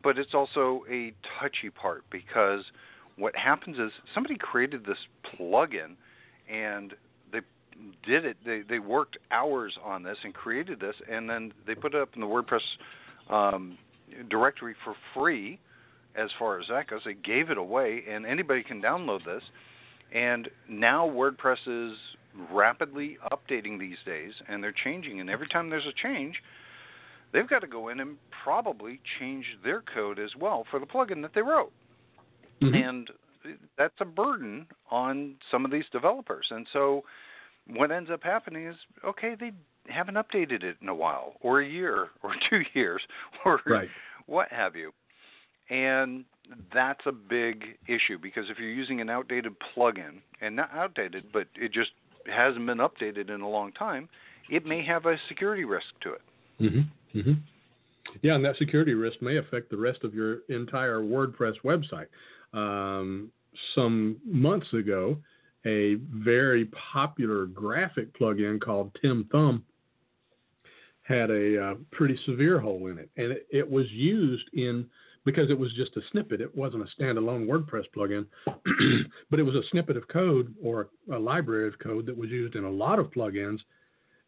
[0.02, 2.64] but it's also a touchy part because
[3.18, 5.96] what happens is somebody created this plugin
[6.50, 6.96] and
[7.32, 7.42] they
[8.04, 11.94] did it they they worked hours on this and created this and then they put
[11.94, 12.62] it up in the WordPress
[13.30, 13.78] um,
[14.30, 15.60] directory for free
[16.16, 17.02] as far as that goes.
[17.06, 19.44] They gave it away and anybody can download this
[20.12, 21.58] and now WordPress
[21.92, 21.98] is
[22.52, 26.36] rapidly updating these days and they're changing and every time there's a change
[27.32, 31.22] they've got to go in and probably change their code as well for the plugin
[31.22, 31.72] that they wrote
[32.62, 32.84] Mhm.
[32.90, 33.10] and
[33.78, 37.04] that's a burden on some of these developers and so
[37.68, 39.52] what ends up happening is okay they
[39.88, 43.02] haven't updated it in a while or a year or two years
[43.46, 43.90] or Right.
[44.28, 44.92] what have you
[45.70, 46.26] and
[46.74, 51.48] that's a big issue because if you're using an outdated plugin and not outdated but
[51.56, 51.92] it just
[52.26, 54.10] hasn't been updated in a long time
[54.50, 56.22] it may have a security risk to it
[56.62, 57.18] Mm-hmm.
[57.20, 57.34] Mm-hmm.
[58.22, 62.08] Yeah, and that security risk may affect the rest of your entire WordPress website.
[62.54, 63.32] Um,
[63.76, 65.18] some months ago,
[65.66, 69.62] a very popular graphic plugin called TimThumb
[71.04, 74.86] had a uh, pretty severe hole in it, and it, it was used in
[75.32, 76.42] because it was just a snippet.
[76.42, 78.26] It wasn't a standalone WordPress plugin,
[79.30, 82.56] but it was a snippet of code or a library of code that was used
[82.56, 83.60] in a lot of plugins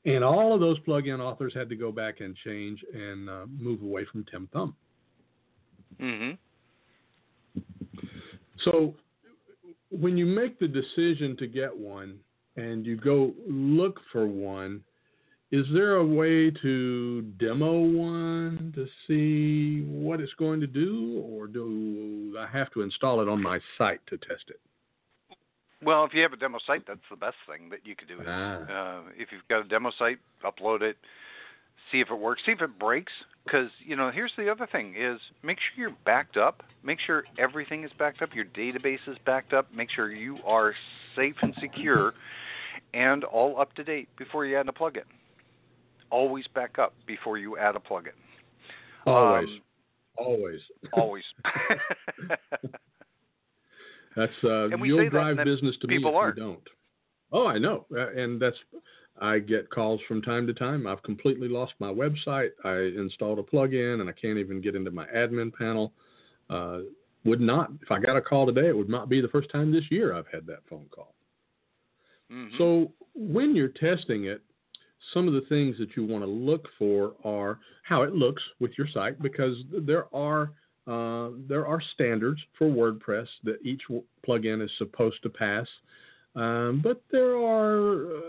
[0.05, 3.81] and all of those plugin authors had to go back and change and uh, move
[3.83, 4.73] away from TimThumb.
[5.99, 6.37] mhm
[8.63, 8.95] So
[9.89, 12.17] when you make the decision to get one
[12.55, 14.83] and you go look for one,
[15.51, 21.47] is there a way to demo one to see what it's going to do, or
[21.47, 24.59] do I have to install it on my site to test it?
[25.83, 28.21] Well, if you have a demo site, that's the best thing that you could do.
[28.21, 28.99] Is, Ah.
[28.99, 30.95] uh, if you've got a demo site, upload it,
[31.91, 33.11] see if it works, see if it breaks.
[33.43, 36.63] Because you know, here's the other thing: is make sure you're backed up.
[36.83, 38.33] Make sure everything is backed up.
[38.33, 39.73] Your database is backed up.
[39.73, 40.75] Make sure you are
[41.15, 42.13] safe and secure,
[42.93, 45.03] and all up to date before you add a plugin.
[46.11, 48.09] Always back up before you add a plugin.
[49.05, 49.61] Always, Um,
[50.17, 50.61] always.
[50.93, 51.23] always.
[54.15, 56.35] That's uh, you'll drive business to me if you aren't.
[56.37, 56.67] don't.
[57.31, 58.57] Oh, I know, uh, and that's
[59.21, 60.85] I get calls from time to time.
[60.85, 62.49] I've completely lost my website.
[62.65, 65.93] I installed a plugin and I can't even get into my admin panel.
[66.49, 66.79] Uh,
[67.23, 69.71] would not if I got a call today, it would not be the first time
[69.71, 71.15] this year I've had that phone call.
[72.29, 72.57] Mhm.
[72.57, 74.41] So when you're testing it,
[75.13, 78.71] some of the things that you want to look for are how it looks with
[78.77, 80.51] your site because there are
[80.87, 85.67] uh, there are standards for WordPress that each w- plugin is supposed to pass,
[86.35, 88.19] um, but there are, uh,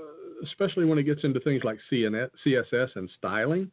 [0.44, 3.70] especially when it gets into things like CNS, CSS and styling,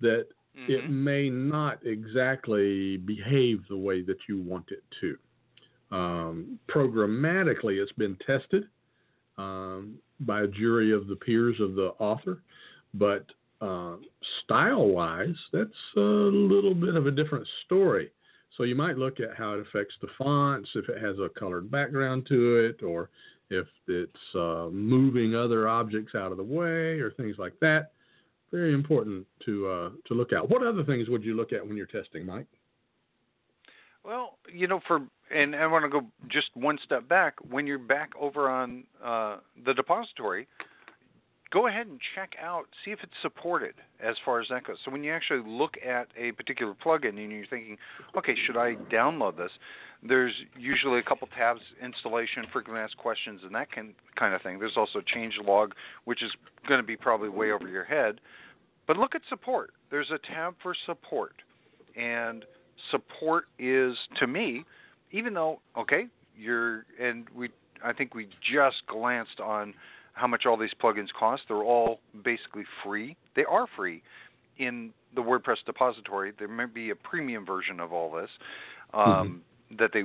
[0.00, 0.26] that
[0.68, 0.90] it Mhm.
[0.90, 5.18] may not exactly behave the way that you want it to.
[5.90, 8.68] Um, programmatically, it's been tested
[9.38, 12.42] um, by a jury of the peers of the author,
[12.94, 13.26] but
[13.60, 13.96] uh,
[14.44, 18.10] style-wise, that's a little bit of a different story.
[18.56, 21.70] So you might look at how it affects the fonts, if it has a colored
[21.70, 23.10] background to it, or
[23.48, 27.92] if it's uh, moving other objects out of the way, or things like that.
[28.50, 30.48] Very important to uh, to look at.
[30.48, 32.48] What other things would you look at when you're testing, Mike?
[34.04, 35.00] Well, you know, for
[35.32, 37.34] and I want to go just one step back.
[37.48, 39.38] When you're back over on uh,
[39.70, 40.48] the depository,
[41.52, 44.76] go ahead and check out, see if it's supported as far as that goes.
[44.84, 47.76] So when you actually look at a particular plugin and you're thinking,
[48.16, 49.50] okay, should I download this?
[50.02, 54.58] There's usually a couple tabs: installation, frequently asked questions, and that can, kind of thing.
[54.58, 55.72] There's also change log,
[56.04, 56.30] which is
[56.66, 58.20] going to be probably way over your head.
[58.86, 59.72] But look at support.
[59.90, 61.34] There's a tab for support,
[61.96, 62.44] and
[62.90, 64.64] support is to me,
[65.12, 67.50] even though okay, you're and we
[67.84, 69.74] I think we just glanced on
[70.14, 71.42] how much all these plugins cost.
[71.48, 73.16] They're all basically free.
[73.36, 74.02] They are free
[74.58, 76.32] in the WordPress depository.
[76.38, 78.30] There may be a premium version of all this
[78.92, 79.04] um,
[79.70, 79.76] mm-hmm.
[79.78, 80.04] that they,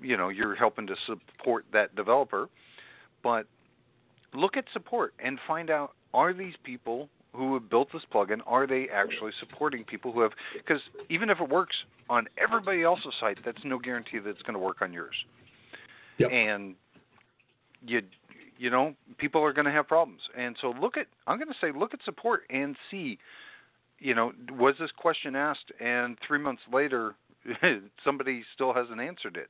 [0.00, 2.48] you know, you're helping to support that developer.
[3.22, 3.46] But
[4.34, 8.66] look at support and find out are these people who have built this plugin are
[8.66, 11.76] they actually supporting people who have because even if it works
[12.10, 15.14] on everybody else's site that's no guarantee that it's going to work on yours
[16.18, 16.30] yep.
[16.30, 16.74] and
[17.86, 18.02] you
[18.58, 20.20] you know people are going to have problems.
[20.36, 23.18] And so look at i'm going to say look at support and see
[23.98, 27.14] you know was this question asked and 3 months later
[28.04, 29.48] somebody still hasn't answered it?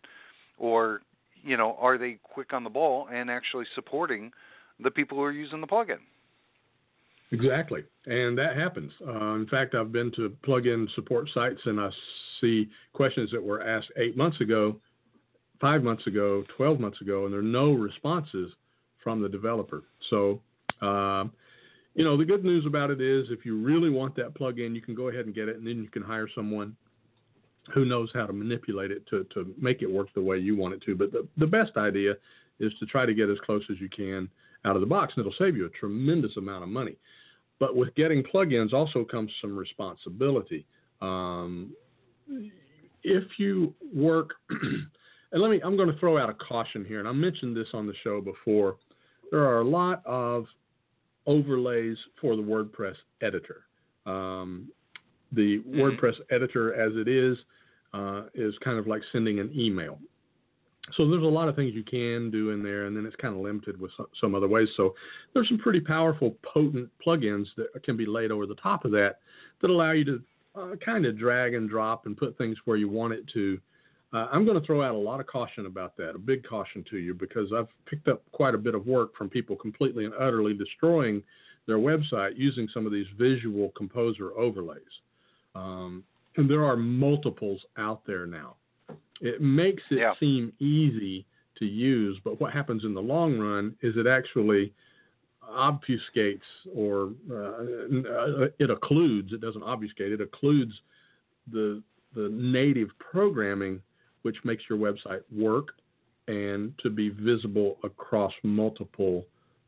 [0.58, 1.02] Or
[1.42, 4.32] you know are they quick on the ball and actually supporting
[4.80, 5.98] the people who are using the plugin?
[7.32, 8.92] Exactly, and that happens.
[9.06, 11.88] Uh, in fact, I've been to plugin support sites and I
[12.42, 14.76] see questions that were asked eight months ago,
[15.62, 18.50] five months ago, 12 months ago, and there are no responses
[19.02, 19.84] from the developer.
[20.10, 20.40] So,
[20.82, 21.24] uh,
[21.94, 24.82] you know, the good news about it is if you really want that plugin, you
[24.82, 26.76] can go ahead and get it, and then you can hire someone
[27.72, 30.74] who knows how to manipulate it to, to make it work the way you want
[30.74, 30.96] it to.
[30.96, 32.14] But the, the best idea
[32.58, 34.28] is to try to get as close as you can
[34.64, 36.96] out of the box, and it'll save you a tremendous amount of money.
[37.60, 40.66] But with getting plugins also comes some responsibility.
[41.00, 41.72] Um,
[43.04, 44.30] if you work,
[45.32, 47.68] and let me, I'm going to throw out a caution here, and I mentioned this
[47.72, 48.76] on the show before.
[49.30, 50.46] There are a lot of
[51.26, 53.62] overlays for the WordPress editor.
[54.06, 54.68] Um,
[55.32, 55.80] the mm-hmm.
[55.80, 57.38] WordPress editor, as it is,
[57.94, 59.98] uh, is kind of like sending an email
[60.96, 63.34] so there's a lot of things you can do in there, and then it's kind
[63.34, 64.68] of limited with some, other ways.
[64.76, 64.94] So
[65.32, 69.20] there's some pretty powerful, potent plugins that can be laid over the top of that
[69.60, 70.22] that allow you to
[70.54, 73.58] uh, kind of drag and drop and put things where you want it to.
[74.12, 76.84] Uh, I'm going to throw out a lot of caution about that, a big caution
[76.90, 80.12] to you, because I've picked up quite a bit of work from people completely and
[80.14, 81.22] utterly destroying
[81.66, 84.82] their website using some of these visual composer overlays.
[85.54, 86.04] Um,
[86.36, 88.56] and there are multiples out there now.
[89.20, 90.14] It makes it yeah.
[90.18, 91.24] seem easy
[91.58, 94.72] to use, but what happens in the long run is it actually
[95.48, 96.40] obfuscates
[96.74, 99.32] or uh, it occludes.
[99.32, 100.12] It doesn't obfuscate.
[100.12, 100.72] It occludes
[101.50, 101.82] the
[102.14, 103.80] the native programming,
[104.22, 105.68] which makes your website work
[106.28, 109.24] and to be visible across multiple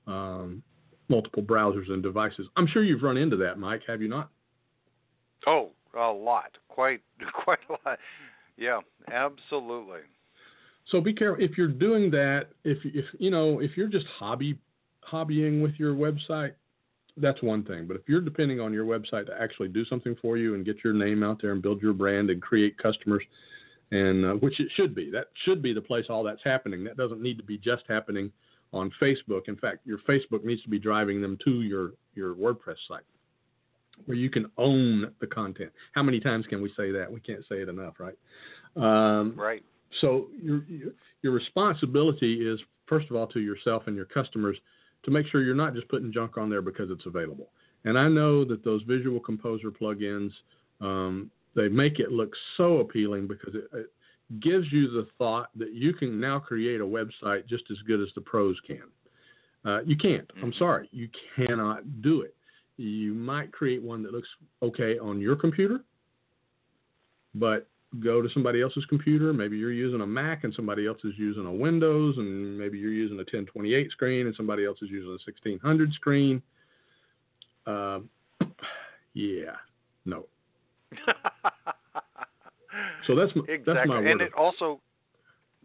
[0.06, 0.62] um,
[1.08, 2.46] multiple browsers and devices.
[2.56, 3.82] I'm sure you've run into that, Mike.
[3.86, 4.30] Have you not?
[5.46, 7.00] Oh, a lot, quite
[7.44, 7.98] quite a lot.
[8.56, 8.80] Yeah,
[9.12, 10.00] absolutely.
[10.90, 12.48] So be careful if you're doing that.
[12.64, 14.58] If if you know if you're just hobby
[15.10, 16.52] hobbying with your website,
[17.16, 17.86] that's one thing.
[17.86, 20.82] But if you're depending on your website to actually do something for you and get
[20.84, 23.22] your name out there and build your brand and create customers,
[23.94, 26.82] and uh, which it should be, that should be the place all that's happening.
[26.82, 28.32] That doesn't need to be just happening
[28.72, 29.42] on Facebook.
[29.46, 33.04] In fact, your Facebook needs to be driving them to your your WordPress site
[34.06, 35.70] where you can own the content.
[35.92, 37.10] How many times can we say that?
[37.10, 38.18] We can't say it enough, right?
[38.76, 39.62] Um, right.
[40.00, 40.64] So your
[41.22, 44.56] your responsibility is first of all to yourself and your customers
[45.04, 47.50] to make sure you're not just putting junk on there because it's available.
[47.84, 50.30] And I know that those Visual Composer plugins
[50.80, 53.90] um, they make it look so appealing because it, it
[54.40, 58.08] gives you the thought that you can now create a website just as good as
[58.14, 58.82] the pros can.
[59.64, 60.30] Uh, you can't.
[60.36, 60.58] I'm mm-hmm.
[60.58, 60.88] sorry.
[60.92, 62.34] You cannot do it
[62.76, 64.28] you might create one that looks
[64.62, 65.80] okay on your computer,
[67.34, 67.68] but
[68.00, 69.32] go to somebody else's computer.
[69.32, 72.92] Maybe you're using a Mac and somebody else is using a Windows, and maybe you're
[72.92, 76.42] using a 1028 screen and somebody else is using a 1600 screen.
[77.66, 78.00] Uh,
[79.14, 79.54] yeah,
[80.04, 80.26] no.
[83.06, 83.74] So that's my, exactly.
[83.74, 84.06] that's my word.
[84.06, 84.80] And it also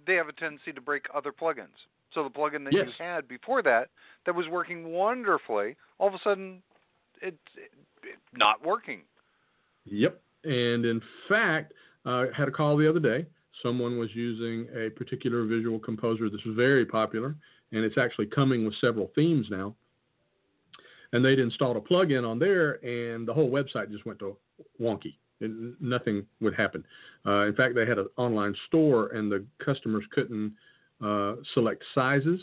[0.06, 1.68] they have a tendency to break other plugins.
[2.14, 2.88] So the plugin that yes.
[2.88, 3.90] you had before that
[4.26, 6.62] that was working wonderfully, all of a sudden
[7.22, 7.72] it's it,
[8.34, 9.02] not working.
[9.86, 10.22] Yep.
[10.44, 11.74] And in fact,
[12.06, 13.26] I uh, had a call the other day.
[13.62, 17.36] Someone was using a particular visual composer that's very popular,
[17.72, 19.76] and it's actually coming with several themes now.
[21.12, 24.38] And they'd installed a plugin on there, and the whole website just went to
[24.82, 25.16] wonky.
[25.42, 26.84] And nothing would happen.
[27.26, 30.54] Uh, in fact, they had an online store, and the customers couldn't
[31.04, 32.42] uh, select sizes.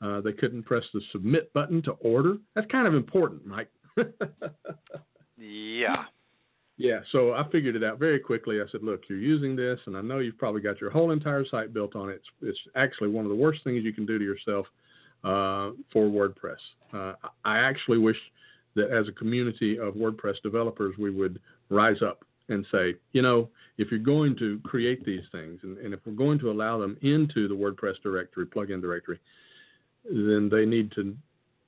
[0.00, 2.36] Uh, they couldn't press the submit button to order.
[2.54, 3.70] That's kind of important, Mike
[5.36, 6.04] yeah.
[6.76, 8.60] Yeah, so I figured it out very quickly.
[8.60, 11.44] I said, look, you're using this, and I know you've probably got your whole entire
[11.44, 12.16] site built on it.
[12.16, 14.66] It's, it's actually one of the worst things you can do to yourself
[15.24, 16.58] uh, for WordPress.
[16.92, 18.16] Uh, I actually wish
[18.78, 23.48] that as a community of WordPress developers, we would rise up and say, you know,
[23.76, 26.96] if you're going to create these things, and, and if we're going to allow them
[27.02, 29.20] into the WordPress directory, plugin directory,
[30.04, 31.14] then they need to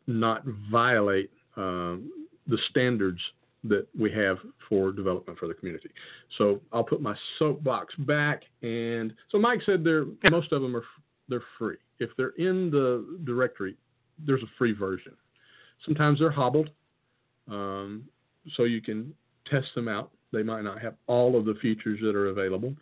[0.06, 2.10] not violate um,
[2.46, 3.20] the standards
[3.64, 4.38] that we have
[4.68, 5.90] for development for the community.
[6.38, 10.84] So I'll put my soapbox back, and so Mike said they're most of them are
[11.28, 11.76] they're free.
[11.98, 13.76] If they're in the directory,
[14.26, 15.12] there's a free version.
[15.84, 16.70] Sometimes they're hobbled,
[17.50, 18.04] um,
[18.56, 19.12] so you can
[19.50, 20.10] test them out.
[20.32, 22.74] They might not have all of the features that are available.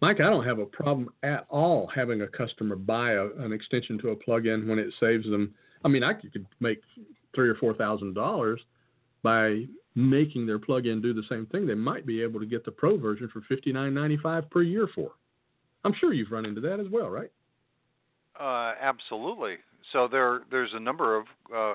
[0.00, 3.98] Mike, I don't have a problem at all having a customer buy a, an extension
[3.98, 5.54] to a plugin when it saves them.
[5.84, 6.80] I mean, I could make
[7.34, 8.60] three or four thousand dollars
[9.22, 9.64] by
[9.94, 11.66] making their plugin do the same thing.
[11.66, 14.62] They might be able to get the pro version for fifty nine ninety five per
[14.62, 15.12] year for.
[15.84, 17.30] I'm sure you've run into that as well, right?
[18.38, 19.56] Uh, absolutely.
[19.92, 21.74] So there, there's a number of uh,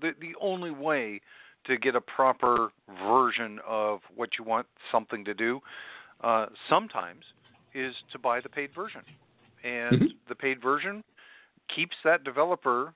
[0.00, 1.20] the, the only way
[1.66, 2.70] to get a proper
[3.04, 5.60] version of what you want something to do
[6.22, 7.24] uh, sometimes
[7.74, 9.02] is to buy the paid version,
[9.64, 10.06] and Mm-hmm.
[10.28, 11.02] the paid version
[11.74, 12.92] keeps that developer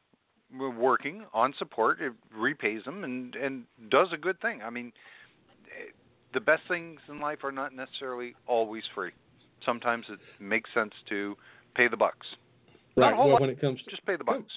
[0.59, 2.01] working on support.
[2.01, 4.63] It repays them and and does a good thing.
[4.63, 4.93] I mean,
[5.67, 5.91] eh,
[6.35, 9.13] the best things in life are not necessarily always free.
[9.65, 11.37] Sometimes it makes sense to
[11.75, 12.27] pay the bucks.
[12.97, 13.17] Right.
[13.17, 14.53] Well, lot, when it comes to just pay the bucks.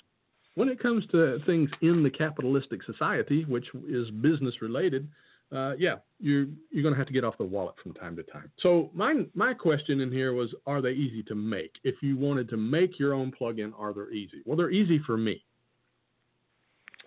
[0.56, 5.08] when it comes to things in the capitalistic society, which is business related,
[5.52, 8.24] uh, yeah, you're you're going to have to get off the wallet from time to
[8.24, 8.52] time.
[8.60, 11.74] So my my question in here was, are they easy to make?
[11.84, 14.42] If you wanted to make your own plugin, are they easy?
[14.46, 15.44] Well, they're easy for me,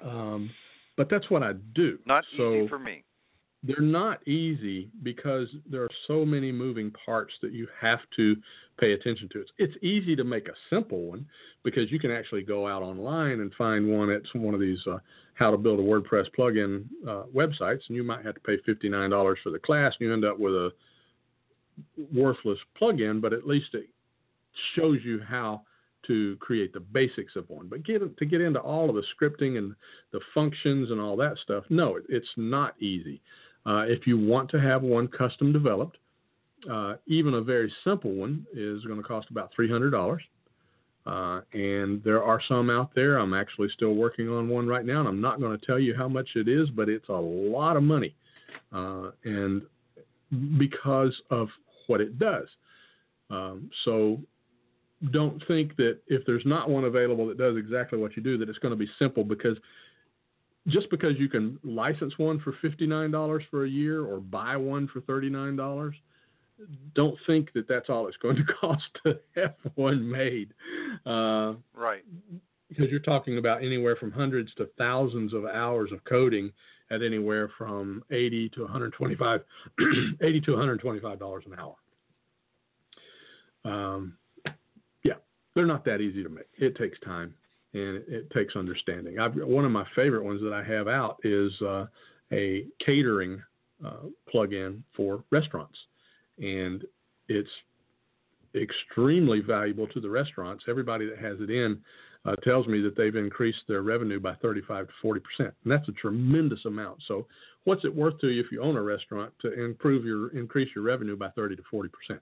[0.04, 0.50] um,
[0.96, 1.98] but that's what I do.
[2.04, 3.04] Not so easy for me.
[3.64, 8.36] They're not easy because there are so many moving parts that you have to
[8.78, 9.40] pay attention to.
[9.40, 11.26] It's, it's easy to make a simple one
[11.62, 14.98] because you can actually go out online and find one at one of these uh,
[15.34, 19.34] how to build a WordPress plugin uh, websites, and you might have to pay $59
[19.42, 20.70] for the class, and you end up with a
[22.12, 23.88] worthless plugin, but at least it
[24.74, 25.62] shows you how
[26.06, 27.68] to create the basics of one.
[27.68, 29.74] But get to get into all of the scripting and
[30.12, 33.22] the functions and all that stuff, no, it, it's not easy.
[33.64, 35.98] Uh, if you want to have one custom developed,
[36.70, 40.18] uh, even a very simple one is going to cost about $300.
[41.04, 43.18] Uh, and there are some out there.
[43.18, 45.96] I'm actually still working on one right now, and I'm not going to tell you
[45.96, 48.14] how much it is, but it's a lot of money.
[48.72, 49.62] Uh, and
[50.58, 51.48] because of
[51.88, 52.46] what it does.
[53.30, 54.18] Um, so
[55.10, 58.48] don't think that if there's not one available that does exactly what you do, that
[58.48, 59.56] it's going to be simple because
[60.68, 65.00] just because you can license one for $59 for a year or buy one for
[65.00, 65.92] $39,
[66.94, 70.54] don't think that that's all it's going to cost to have one made.
[71.04, 72.04] Uh, Right.
[72.68, 76.52] because you're talking about anywhere from hundreds to thousands of hours of coding
[76.90, 79.40] at anywhere from 80 to 125
[80.20, 81.74] 80 to 125 dollars an hour
[83.64, 84.16] um,
[85.02, 85.14] yeah
[85.54, 87.34] they're not that easy to make it takes time
[87.74, 91.18] and it, it takes understanding I've, one of my favorite ones that i have out
[91.24, 91.86] is uh,
[92.32, 93.42] a catering
[93.84, 95.78] uh, plug-in for restaurants
[96.38, 96.84] and
[97.28, 97.50] it's
[98.54, 101.80] extremely valuable to the restaurants everybody that has it in
[102.24, 105.88] uh, tells me that they've increased their revenue by 35 to 40 percent, and that's
[105.88, 107.02] a tremendous amount.
[107.08, 107.26] So,
[107.64, 110.84] what's it worth to you if you own a restaurant to improve your increase your
[110.84, 112.20] revenue by 30 to 40 percent?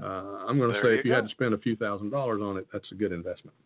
[0.00, 1.16] Uh, I'm going to say you if you go.
[1.16, 3.56] had to spend a few thousand dollars on it, that's a good investment.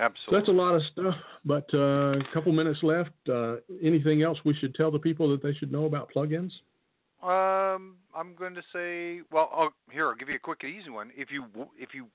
[0.00, 0.38] So Absolutely.
[0.38, 3.10] that's a lot of stuff, but uh, a couple minutes left.
[3.28, 6.52] Uh, anything else we should tell the people that they should know about plugins?
[7.22, 10.88] Um, I'm going to say, well, I'll, here I'll give you a quick and easy
[10.88, 11.10] one.
[11.14, 11.44] If you
[11.78, 12.06] if you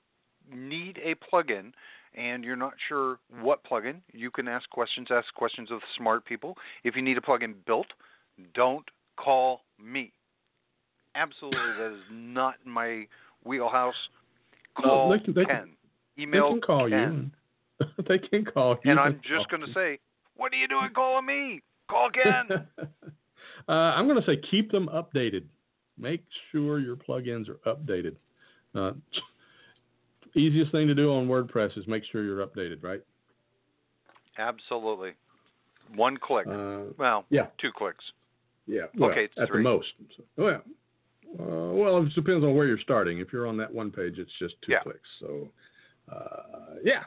[0.52, 1.70] need a plugin
[2.16, 5.06] and you're not sure what plugin, you can ask questions.
[5.12, 6.56] Ask questions of smart people.
[6.82, 7.86] If you need a plugin built,
[8.52, 10.10] don't call me.
[11.14, 13.06] Absolutely, that is not my
[13.44, 13.94] wheelhouse.
[14.82, 15.70] No, Call they can- they can-
[16.18, 17.12] Email they can call Ken.
[17.12, 17.30] you.
[18.08, 18.90] they can call you.
[18.90, 19.98] And I'm just going to say,
[20.36, 21.62] what are you doing calling me?
[21.90, 22.66] Call again.
[23.68, 25.44] uh, I'm going to say keep them updated.
[25.98, 28.16] Make sure your plugins are updated.
[28.74, 28.92] Uh,
[30.34, 33.00] easiest thing to do on WordPress is make sure you're updated, right?
[34.38, 35.12] Absolutely.
[35.94, 36.46] One click.
[36.46, 37.46] Uh, well, yeah.
[37.60, 38.04] two clicks.
[38.66, 38.82] yeah.
[38.98, 39.62] Well, Okay, at three.
[39.62, 39.86] the most.
[40.16, 40.62] So, well,
[41.40, 43.18] uh, well, it depends on where you're starting.
[43.18, 44.80] If you're on that one page, it's just two Yeah.
[44.82, 45.08] clicks.
[45.20, 45.48] So,
[46.12, 47.04] uh, yeah,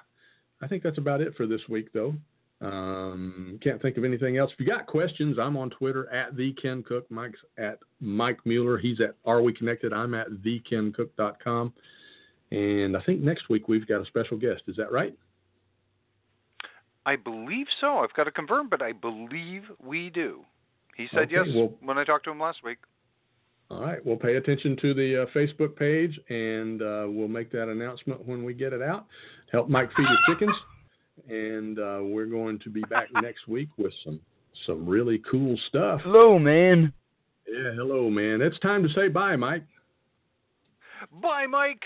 [0.61, 2.13] I think that's about it for this week, though.
[2.61, 4.51] Um, can't think of anything else.
[4.53, 7.09] If you got questions, I'm on Twitter at the Ken Cook.
[7.09, 8.77] Mike's at Mike Mueller.
[8.77, 9.93] He's at Are We Connected?
[9.93, 11.73] I'm at thekencook.com.
[12.51, 14.63] And I think next week we've got a special guest.
[14.67, 15.15] Is that right?
[17.05, 17.99] I believe so.
[17.99, 20.43] I've got to confirm, but I believe we do.
[20.97, 22.79] He said Okay, yes well- when I talked to him last week.
[23.71, 24.03] All right.
[24.03, 28.43] We'll pay attention to the uh, Facebook page, and uh, we'll make that announcement when
[28.43, 29.05] we get it out.
[29.51, 30.55] Help Mike feed his chickens,
[31.29, 34.19] and uh, we're going to be back next week with some
[34.65, 36.01] some really cool stuff.
[36.03, 36.91] Hello, man.
[37.47, 37.71] Yeah.
[37.75, 38.41] Hello, man.
[38.41, 39.63] It's time to say bye, Mike.
[41.21, 41.83] Bye, Mike.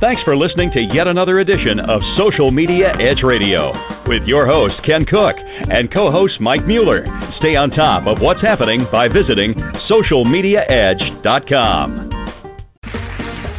[0.00, 4.74] Thanks for listening to yet another edition of Social Media Edge Radio with your host,
[4.84, 5.36] Ken Cook,
[5.70, 7.06] and co host Mike Mueller.
[7.38, 9.54] Stay on top of what's happening by visiting
[9.90, 12.10] socialmediaedge.com.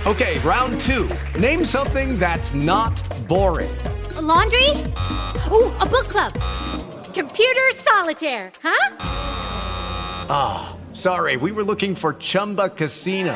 [0.05, 1.09] Okay, round two.
[1.39, 3.75] Name something that's not boring.
[4.15, 4.69] A laundry?
[5.51, 6.33] Ooh, a book club.
[7.15, 8.97] Computer solitaire, huh?
[10.29, 13.35] Ah, sorry, we were looking for Chumba Casino.